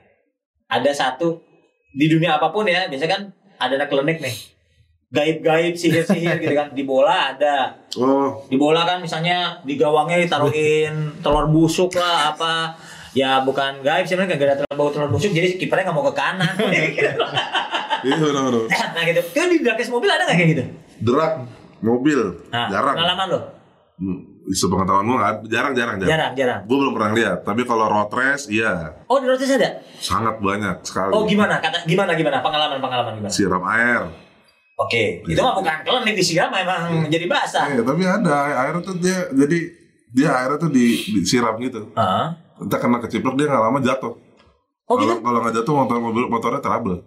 [0.73, 1.37] Ada satu
[1.93, 3.29] di dunia apa pun ya, biasa kan
[3.61, 4.35] ada anak klinik nih.
[5.13, 6.73] Gaib-gaib, sihir-sihir gitu kan.
[6.73, 7.77] Di bola ada.
[8.01, 12.73] Oh, Di bola kan misalnya di gawangnya ditaruhin telur busuk lah apa.
[13.13, 16.13] Ya bukan gaib sih, mereka gak ada bau telur busuk, jadi kipernya nggak mau ke
[16.13, 16.49] kanan.
[18.03, 18.65] iya benar-benar.
[18.95, 19.21] nah gitu.
[19.31, 20.63] Kan di Drakes mobil ada nggak kayak gitu?
[21.03, 21.33] Drag
[21.79, 22.95] mobil Nah, jarang.
[22.95, 23.39] pengalaman lo?
[23.93, 26.09] Hmm, Sepengetahuan gue nggak- jarang jarang jarang.
[26.09, 26.59] Jarang, jarang.
[26.65, 27.37] Gue belum pernah lihat.
[27.43, 29.79] Tapi kalau road race, iya Oh di Rotis ada?
[29.95, 31.13] sangat banyak sekali.
[31.13, 31.61] Oh gimana?
[31.61, 32.41] Kata gimana gimana?
[32.41, 33.31] Pengalaman pengalaman gimana?
[33.31, 34.03] Siram air.
[34.75, 37.69] Oke, itu mah bukan klinik disiram emang jadi basah.
[37.69, 39.59] Eh, tapi ada air tuh dia jadi
[40.09, 41.93] dia airnya tuh di, disiram gitu.
[41.93, 42.25] Heeh.
[42.63, 44.13] Entah kena keciplok dia nggak lama jatuh.
[44.83, 45.23] Oh Kalau gitu?
[45.23, 47.03] kalau nggak jatuh motor mobil motornya trouble.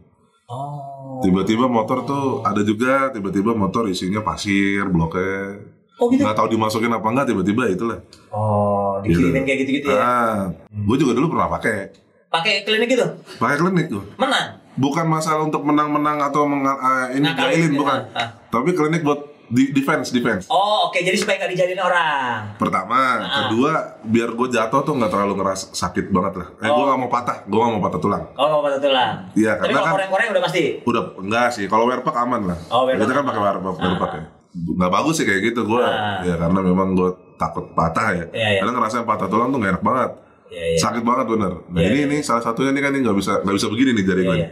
[0.47, 1.19] Oh.
[1.21, 5.65] Tiba-tiba motor tuh ada juga tiba-tiba motor isinya pasir bloknya.
[5.97, 6.23] Oh gitu?
[6.23, 7.99] Nggak tahu dimasukin apa enggak tiba-tiba itulah.
[8.29, 9.97] Oh, dikirimin kayak gitu-gitu ya.
[9.97, 10.37] Ah,
[10.69, 11.89] gue juga dulu pernah pakai.
[12.29, 13.07] Pakai klinik gitu?
[13.41, 14.05] Pakai klinik tuh.
[14.21, 14.61] Menang.
[14.77, 17.81] Bukan masalah untuk menang-menang atau meng, ah, ini Ngakalin gitu.
[17.81, 18.01] bukan.
[18.13, 18.29] Ah.
[18.53, 20.45] Tapi klinik buat di, defense defense.
[20.47, 20.99] Oh, oke.
[20.99, 22.57] Jadi supaya nggak dijadiin orang.
[22.57, 23.31] Pertama, Ah.
[23.43, 23.73] kedua
[24.03, 26.49] biar gue jatuh tuh nggak terlalu ngeras sakit banget lah.
[26.57, 26.87] Eh, gue Oh.
[26.87, 28.25] nggak mau patah, gue nggak mau patah tulang.
[28.33, 29.13] Oh, nggak patah tulang.
[29.33, 30.63] Iya, karena kalau kan- koreng-koreng udah pasti.
[30.83, 32.59] Udah enggak sih, kalau wear pack aman lah.
[32.69, 34.23] Oh, wear Kita kan pakai wear pack, wear pack ya.
[34.57, 36.21] Nggak bagus sih kayak gitu gue, Ah.
[36.21, 38.25] ya karena memang gue takut patah ya.
[38.27, 38.61] Iya, iya.
[38.61, 40.11] Karena ngerasain patah tulang tuh gak enak banget,
[40.47, 40.79] Iya, iya.
[40.79, 41.53] sakit banget bener.
[41.67, 42.07] Nah Iya, ini iya.
[42.09, 44.37] ini salah satunya nih kan ini nggak bisa nggak bisa begini nih jari Iya, gue.
[44.39, 44.49] iya.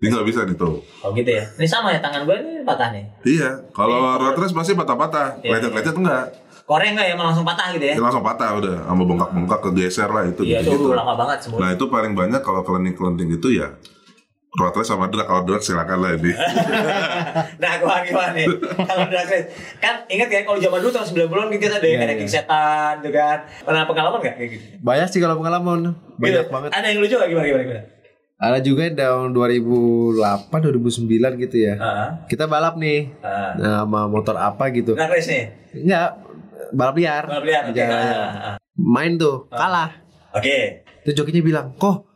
[0.00, 0.80] Ini nggak bisa nih tuh.
[1.00, 1.44] Oh gitu ya.
[1.54, 3.04] Ini sama ya tangan gue ini patah nih.
[3.22, 6.24] Iya, kalau road race pasti patah-patah, Iya, lecet-lecet enggak.
[6.64, 7.94] koreng nggak ya emang langsung patah gitu ya?
[7.94, 10.94] Ya, langsung patah udah sama bengkak-bengkak kegeser lah itu Iya itu gitu.
[10.94, 11.58] lama banget semua.
[11.58, 13.74] Nah itu paling banyak kalau kelenting-kelenting itu ya
[14.50, 16.32] Road race sama drag kalau drag silakan lah ini.
[17.62, 18.50] Nah, gua gimana nih?
[18.80, 19.46] Kalau drag race,
[19.78, 22.18] kan ingat ya kalau zaman dulu tahun 90-an gitu kita ada yang Iya, ada iya.
[22.18, 23.38] king setan tuh kan.
[23.60, 24.64] Pernah pengalaman nggak kayak gitu?
[24.80, 25.78] Banyak sih kalau pengalaman.
[26.16, 26.50] Banyak Gitu.
[26.50, 26.70] banget.
[26.72, 27.82] Ada yang lucu nggak gimana gimana gimana?
[28.40, 30.16] Ada juga yang tahun 2008
[30.48, 31.74] 2009 gitu ya.
[31.76, 32.08] Heeh.
[32.24, 33.12] Kita balap nih.
[33.20, 33.50] Heeh.
[33.60, 34.96] Nah, sama motor apa gitu.
[34.96, 35.44] Drag race nih.
[35.76, 36.08] Enggak,
[36.72, 37.24] balap liar.
[37.28, 37.62] Balap liar.
[37.68, 37.92] Raya.
[37.92, 38.56] Ah, ah.
[38.80, 39.92] Main tuh, kalah.
[40.32, 40.88] Oke.
[41.04, 42.08] Terus jokinya bilang, "Kok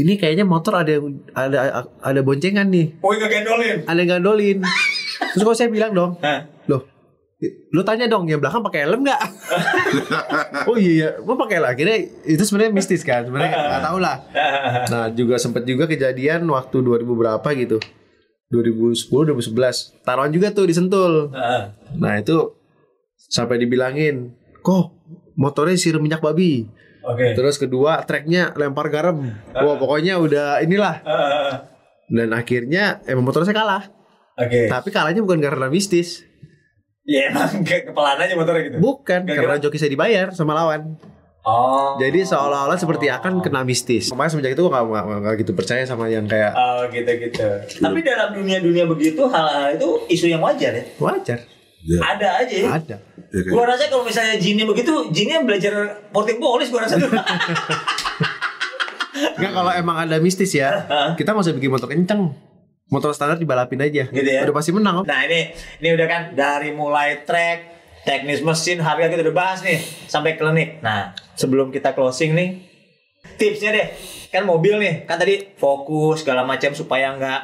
[0.00, 2.96] ini kayaknya motor ada yang ada ada boncengan nih.
[3.04, 3.76] Oh, nggak gendolin.
[3.84, 4.58] Ada yang gandolin."
[5.36, 6.48] Terus kok saya bilang dong, Hah?
[6.72, 6.88] "Loh,
[7.72, 9.22] lu tanya dong yang belakang pakai helm nggak?"
[10.68, 11.08] oh iya, iya.
[11.24, 11.72] gua pakai lah.
[11.72, 11.96] Akhirnya
[12.28, 13.24] itu sebenarnya mistis kan.
[13.24, 14.16] Sebenarnya nggak tahu lah.
[14.92, 17.78] Nah, juga sempat juga kejadian waktu 2000 berapa gitu.
[18.50, 20.02] 2010 2011.
[20.02, 21.30] Taruhan juga tuh di Sentul.
[21.30, 21.62] Heeh.
[21.96, 22.58] Nah, itu
[23.16, 24.84] sampai dibilangin, "Kok
[25.38, 26.66] motornya siram minyak babi?"
[27.06, 27.32] Oke.
[27.32, 29.16] Terus kedua, treknya lempar garam.
[29.56, 31.00] Wah, pokoknya udah inilah.
[32.10, 33.84] Dan akhirnya emang motor saya kalah.
[34.36, 34.68] Oke.
[34.68, 36.26] Tapi kalahnya bukan karena mistis.
[37.10, 38.76] Ya emang ke kepelan aja motornya gitu.
[38.78, 40.94] Bukan, Gara-gara- karena joki saya dibayar sama lawan.
[41.40, 41.96] Oh.
[41.96, 44.12] Jadi seolah-olah seperti akan kena mistis.
[44.12, 47.48] Makanya semenjak itu gue gak, gak, gak gitu percaya sama yang kayak Oh gitu gitu.
[47.80, 50.84] Tapi dalam dunia-dunia begitu hal-hal itu isu yang wajar ya.
[51.00, 51.40] wajar.
[51.80, 52.68] Ya, Ada aja ya.
[52.76, 52.96] Ada.
[53.32, 55.72] ya Gua rasa kalau misalnya Jinnya begitu, Jinnya belajar
[56.12, 57.08] porting polis gua rasa tuh.
[59.40, 60.84] Enggak kalau emang ada mistis ya,
[61.16, 62.36] kita nggak usah bikin motor kenceng.
[62.90, 64.10] Motor standar dibalapin aja.
[64.10, 64.42] Gitu ya?
[64.42, 65.06] Udah pasti menang.
[65.06, 67.58] nah ini ini udah kan dari mulai track,
[68.02, 69.78] teknis mesin, harga kita udah bahas nih
[70.10, 70.82] sampai klinik.
[70.82, 72.66] Nah sebelum kita closing nih,
[73.38, 73.88] tipsnya deh.
[74.34, 77.40] Kan mobil nih, kan tadi fokus segala macam supaya nggak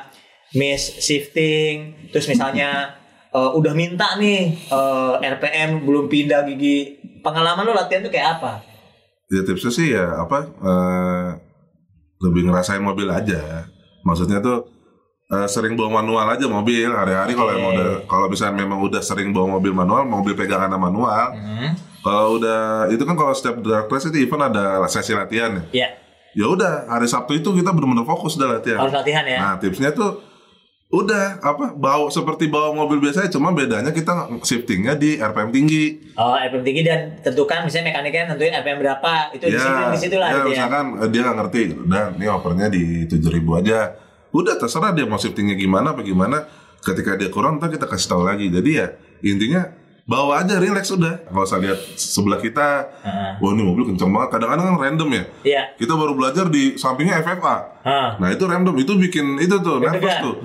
[0.59, 2.11] miss shifting.
[2.11, 2.99] Terus misalnya
[3.39, 6.99] eh, udah minta nih eh, RPM belum pindah gigi.
[7.23, 8.63] Pengalaman lo latihan tuh kayak apa?
[9.31, 11.29] Ya tipsnya sih ya apa eh,
[12.23, 13.71] lebih ngerasain mobil aja.
[14.07, 14.76] Maksudnya tuh
[15.27, 17.59] eh, sering bawa manual aja mobil hari-hari kalau Oke.
[17.59, 21.35] emang udah kalau misalnya memang udah sering bawa mobil manual, mobil pegangan manual.
[21.35, 21.75] Hmm.
[22.07, 25.87] Kalau udah itu kan kalau setiap drag race itu event ada sesi latihan ya.
[25.87, 25.89] Ya,
[26.37, 28.79] Ya udah hari Sabtu itu kita benar-benar fokus udah latihan.
[28.85, 29.39] harus latihan ya.
[29.41, 30.21] Nah tipsnya tuh
[30.87, 36.15] udah apa bawa seperti bawa mobil biasa cuma bedanya kita shiftingnya di RPM tinggi.
[36.15, 40.17] Oh, RPM tinggi dan tentukan misalnya mekaniknya nentuin RPM berapa itu di situ di situ
[40.21, 40.51] lah ya, gitu ya.
[40.55, 43.79] misalkan eh, dia nggak ngerti, udah ini opernya di 7000 aja.
[44.37, 46.45] Udah terserah dia mau shiftingnya gimana apa gimana.
[46.85, 48.53] Ketika dia kurang ntar kita kasih tahu lagi.
[48.53, 48.93] Jadi ya
[49.25, 49.65] intinya
[50.05, 51.25] bawa aja relax udah.
[51.25, 53.33] Kalau saya lihat sebelah kita, Heeh.
[53.41, 54.37] wah ini mobil kenceng banget.
[54.37, 55.25] Kadang-kadang kan random ya.
[55.43, 55.63] Iya.
[55.81, 57.57] Kita baru belajar di sampingnya FFA.
[57.81, 58.11] Hah.
[58.21, 60.37] Nah itu random itu bikin itu tuh nervous tuh.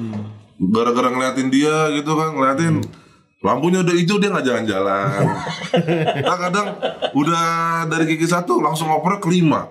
[0.71, 2.79] Gara-gara ngeliatin dia gitu kan ngeliatin
[3.41, 5.25] lampunya udah hijau dia nggak jalan-jalan.
[6.29, 6.67] nah, kadang
[7.17, 7.43] udah
[7.89, 9.65] dari gigi satu langsung oper kelima.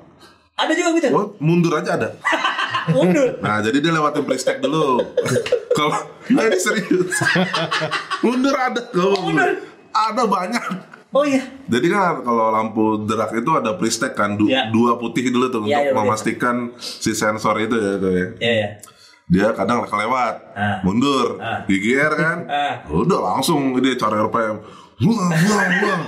[0.59, 1.09] Ada juga gitu.
[1.15, 2.09] Oh, mundur aja ada.
[2.89, 3.29] Mundur.
[3.43, 5.03] Nah jadi dia lewatin pre-stack dulu.
[5.77, 5.97] Kalau
[6.29, 7.15] nah ini serius.
[8.21, 9.61] mundur ada kalau mundur.
[9.89, 10.65] Ada banyak.
[11.11, 11.43] Oh iya.
[11.67, 14.67] Jadi kan kalau lampu derak itu ada pre-stack kan du- Ya.
[14.69, 15.99] dua putih dulu tuh Ya, untuk ya, betul.
[16.01, 18.27] memastikan si sensor itu ya tuh ya.
[18.39, 18.69] Iya ya.
[19.27, 20.83] dia kadang kelewat Ah.
[20.83, 21.63] mundur Ah.
[21.63, 22.83] di GR kan Ah.
[22.89, 24.59] udah langsung dia cari RPM
[25.03, 26.01] wah wah wah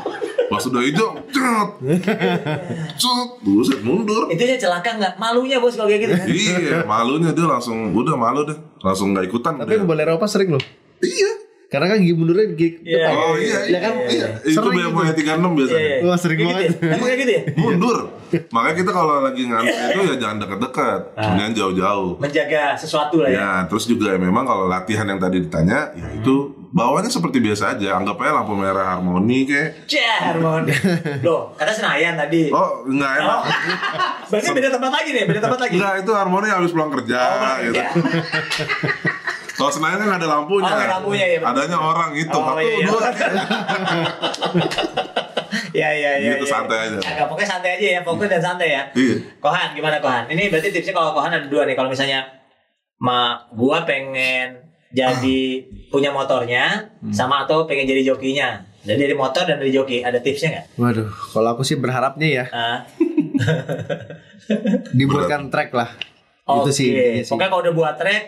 [0.49, 2.05] pas udah hijau cet
[2.95, 5.15] cet buset mundur Itu aja celaka nggak?
[5.17, 6.13] Malunya bos kalau kayak gitu.
[6.29, 9.83] iya malunya dia langsung udah malu deh langsung nggak ikutan Tapi dia.
[9.83, 10.63] boleh Eropa sering loh.
[11.01, 13.01] iya Karena kan gigi mundurnya gigi Iya.
[13.03, 13.17] depan.
[13.17, 13.93] oh iya iya, kan?
[14.07, 14.27] iya.
[14.45, 15.97] itu Sering BMW 36 Iya, biasanya iya.
[16.03, 16.63] Wah, sering Kayak banget.
[16.63, 16.93] Gitu ya?
[16.93, 17.43] Emang kayak gitu ya?
[17.63, 17.99] mundur
[18.49, 23.37] makanya kita kalau lagi ngantuk itu ya jangan dekat-dekat kemudian jauh-jauh Menjaga sesuatu lah ya.
[23.39, 27.77] Ya, terus juga ya memang kalau latihan yang tadi ditanya, ya itu bawahnya seperti biasa
[27.77, 28.01] aja.
[28.01, 29.85] Anggap aja lampu merah harmoni kayak.
[29.85, 30.65] Cih, Harmon.
[31.21, 32.49] Loh, kata Senayan tadi.
[32.49, 33.39] Oh, enggak enak.
[33.39, 33.45] Oh.
[34.33, 35.77] Berarti beda tempat lagi nih, beda tempat lagi.
[35.77, 37.77] Enggak, itu harmoni habis pulang kerja Oh, gitu.
[39.63, 40.67] Kalau Senayan kan ada lampunya.
[40.67, 41.53] Oh, ada lampunya, betul.
[41.53, 42.87] Adanya orang itu, Oh, satu, iya, iya.
[42.89, 43.01] dua.
[45.73, 46.33] Iya, iya, iya.
[46.37, 46.53] Gitu, iya.
[46.53, 46.99] santai aja.
[47.01, 48.83] Agak pokoknya santai aja ya, fokus dan santai ya.
[48.93, 49.17] Iya.
[49.41, 50.25] Kohan, gimana Kohan?
[50.29, 51.77] Ini berarti tipsnya kalau Kohan ada dua nih.
[51.77, 52.29] Kalau misalnya
[53.01, 54.62] ma gua pengen
[54.93, 55.39] jadi
[55.89, 57.11] punya motornya Hmm.
[57.11, 58.63] sama atau pengen jadi jokinya.
[58.83, 60.67] Jadi dari motor dan dari joki, ada tipsnya nggak?
[60.77, 62.79] Waduh, kalau aku sih berharapnya ya Ah,
[64.93, 65.91] dibuatkan track lah.
[66.43, 66.73] Itu oke.
[66.73, 66.91] sih.
[67.23, 68.25] Pokoknya kalau udah buat track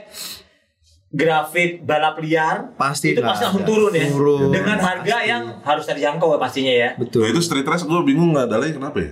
[1.11, 5.87] grafik balap liar Pasti itu lah, pasti langsung turun ya Turun, dengan harga yang harus
[5.87, 7.31] terjangkau ya pastinya ya Nah, Betul.
[7.31, 9.11] itu street race gue bingung nggak ada lagi kenapa ya?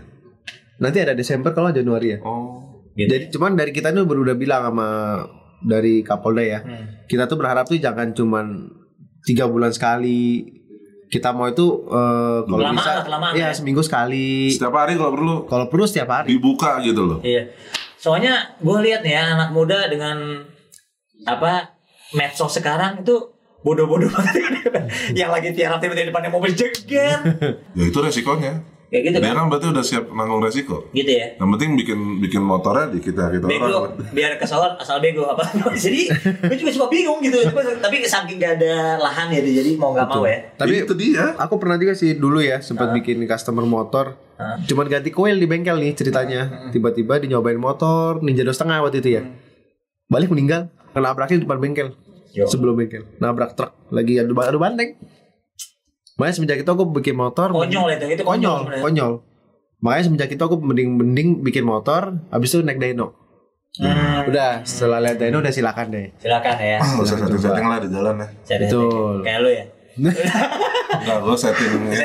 [0.78, 2.18] Nanti ada Desember kalau Januari ya.
[2.20, 2.58] Oh.
[2.92, 3.06] Gitu.
[3.06, 4.88] Jadi cuman dari kita ini baru udah bilang sama
[5.62, 6.60] dari Kapolda ya.
[6.60, 7.06] Hmm.
[7.06, 8.68] Kita tuh berharap tuh jangan cuman
[9.22, 10.42] tiga bulan sekali
[11.06, 13.48] kita mau itu eh, kalau Kelamaan bisa kelamaan ya ya.
[13.52, 14.48] seminggu sekali.
[14.48, 16.32] Setiap hari kalau perlu Kalau perlu setiap hari.
[16.32, 17.18] dibuka gitu loh.
[17.20, 17.52] Iya.
[17.96, 20.40] Soalnya gue lihat nih ya anak muda dengan
[21.22, 21.70] apa
[22.12, 23.14] medsos sekarang itu
[23.62, 24.58] bodoh-bodoh banget.
[25.14, 27.20] yang lagi tiarap tiba-tiba depannya mobil jeger.
[27.78, 28.64] Ya itu resikonya.
[28.92, 29.36] Kayak gitu Dia kan.
[29.40, 30.92] kan berarti udah siap nanggung resiko.
[30.92, 31.40] Gitu ya.
[31.40, 33.96] Yang penting bikin bikin motornya di kita kita Bego orang.
[34.12, 35.48] biar kesolat asal bego apa.
[35.88, 36.12] Jadi
[36.44, 37.40] gue juga suka bingung gitu.
[37.80, 40.44] Tapi saking gak ada lahan ya jadi mau nggak mau ya.
[40.60, 41.32] Tapi itu dia.
[41.40, 44.12] aku pernah juga sih dulu ya sempat bikin customer motor.
[44.68, 46.68] Cuman ganti koil di bengkel nih ceritanya.
[46.68, 49.22] Tiba-tiba dinyobain motor Ninja dua setengah waktu itu ya.
[50.12, 51.88] Balik meninggal kena abraknya di depan bengkel.
[52.36, 52.44] Yo.
[52.44, 53.08] Sebelum bengkel.
[53.16, 55.00] Nabrak truk lagi adu adu banteng.
[56.16, 59.12] Makanya semenjak itu aku bikin motor Konyol itu, itu konyol konyol, konyol.
[59.80, 63.16] Makanya semenjak itu aku mending mending bikin motor, habis itu naik dyno.
[63.72, 66.12] Hmm, Udah setelah lihat dyno udah silakan deh.
[66.20, 66.78] silakan ya.
[66.84, 68.28] Gak usah setting-setting lah di jalan ya.
[68.44, 69.14] Cari Betul.
[69.24, 69.64] Kayak lu ya.
[69.92, 72.04] Enggak, gue setting ini aja.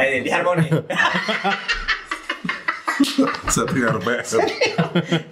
[0.00, 0.64] Eh, di harmoni.
[3.48, 4.38] Setting RPS.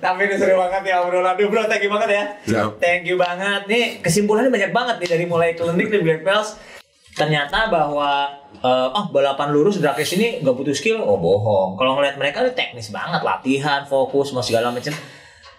[0.03, 1.33] Tapi ini seru banget ya obrolan.
[1.33, 2.25] Aduh bro, thank you banget ya.
[2.45, 2.71] Siap.
[2.83, 3.65] Thank you banget.
[3.71, 6.57] Nih kesimpulannya banyak banget nih dari mulai klinik di Black Bells.
[7.17, 8.31] Ternyata bahwa
[8.61, 11.03] eh, oh balapan lurus drag race ini gak butuh skill.
[11.03, 11.75] Oh bohong.
[11.77, 14.95] Kalau ngeliat mereka ini teknis banget, latihan, fokus, mau segala macam.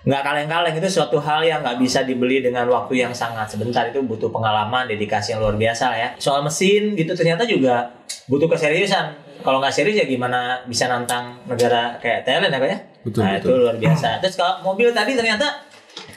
[0.02, 4.02] Nggak kaleng-kaleng itu suatu hal yang nggak bisa dibeli dengan waktu yang sangat sebentar itu
[4.02, 7.86] butuh pengalaman dedikasi yang luar biasa ya soal mesin gitu ternyata juga
[8.26, 9.14] butuh keseriusan
[9.45, 13.45] kalau nggak serius ya gimana bisa nantang negara kayak Thailand ya ya Betul, nah betul.
[13.45, 15.45] itu luar biasa terus kalau mobil tadi ternyata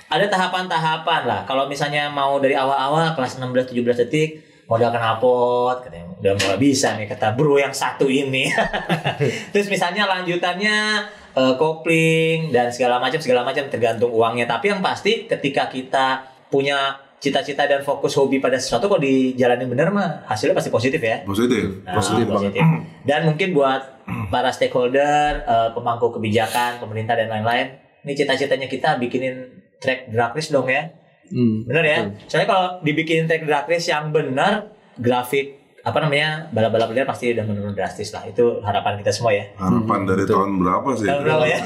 [0.09, 4.31] ada tahapan-tahapan lah kalau misalnya mau dari awal-awal kelas 16-17 detik
[4.65, 8.49] modal knalpot katanya udah mulai bisa nih kata bro yang satu ini
[9.53, 11.05] terus misalnya lanjutannya
[11.37, 16.97] eh, kopling dan segala macam segala macam tergantung uangnya tapi yang pasti ketika kita punya
[17.25, 21.81] cita-cita dan fokus hobi pada sesuatu kok dijalanin bener mah hasilnya pasti positif ya Positif.
[21.81, 22.53] Nah, Positif banget.
[23.05, 23.81] Dan mungkin buat
[24.29, 30.53] para stakeholder, eh, pemangku kebijakan, pemerintah dan lain-lain, ini cita-citanya kita bikinin track drag race
[30.53, 30.93] dong ya.
[31.29, 31.65] Hmm.
[31.65, 31.99] Bener ya?
[32.27, 37.45] Soalnya kalau dibikin track drag race yang benar, grafik apa namanya balap-balap liar pasti udah
[37.45, 38.25] menurun drastis lah.
[38.25, 39.45] Itu harapan kita semua ya.
[39.61, 41.05] Harapan dari tahun berapa sih?
[41.05, 41.59] Tahun berapa ya?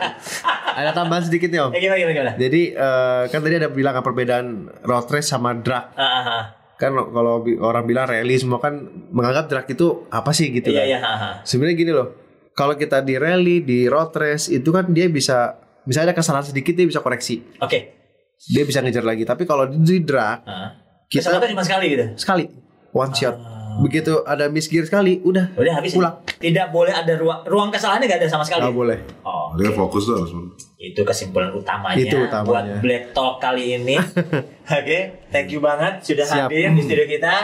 [0.78, 1.74] Ada tambahan sedikit nih om.
[1.74, 2.32] Eh, gimana gimana gimana?
[2.38, 4.46] Jadi eh, kan tadi ada bilang apa perbedaan
[4.86, 5.90] road race sama drag.
[5.98, 6.42] Ah, ah, ah.
[6.78, 10.86] Kan kalau orang bilang rally semua kan menganggap drag itu apa sih gitu Iya kan.
[10.86, 10.98] iya.
[11.02, 11.34] ah.
[11.42, 12.08] Sebenarnya gini loh.
[12.54, 16.78] Kalau kita di rally, di road race itu kan dia bisa misalnya ada kesalahan sedikit
[16.78, 17.42] dia bisa koreksi.
[17.58, 17.99] Oke.
[18.42, 19.22] Dia bisa ngejar lagi.
[19.22, 20.72] Tapi kalau di drag Ah.
[21.06, 22.04] Kita- cuma sekali gitu.
[22.14, 22.46] sekali
[22.90, 23.36] one shot.
[23.80, 25.94] Begitu ada miss gear sekali, udah Udah habis.
[25.94, 26.20] pulang.
[26.26, 28.62] Tidak boleh ada ruang ruang kesalahannya gak ada sama sekali.
[28.62, 28.98] Nggak boleh.
[29.22, 30.30] Oh, Dia fokus tuh harus.
[30.76, 32.46] itu kesimpulan utamanya, Itu utamanya.
[32.46, 33.94] buat Black Talk kali ini.
[34.78, 34.98] Oke,
[35.30, 36.46] thank you banget sudah Siap.
[36.46, 37.34] hadir di studio kita.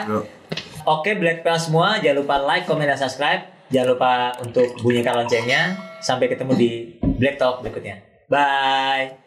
[0.84, 3.42] Oke, Black Pearl semua, jangan lupa like, comment, dan subscribe.
[3.68, 5.74] Jangan lupa untuk bunyikan loncengnya.
[5.98, 6.70] Sampai ketemu di
[7.18, 7.98] Black Talk berikutnya.
[8.26, 9.25] Bye.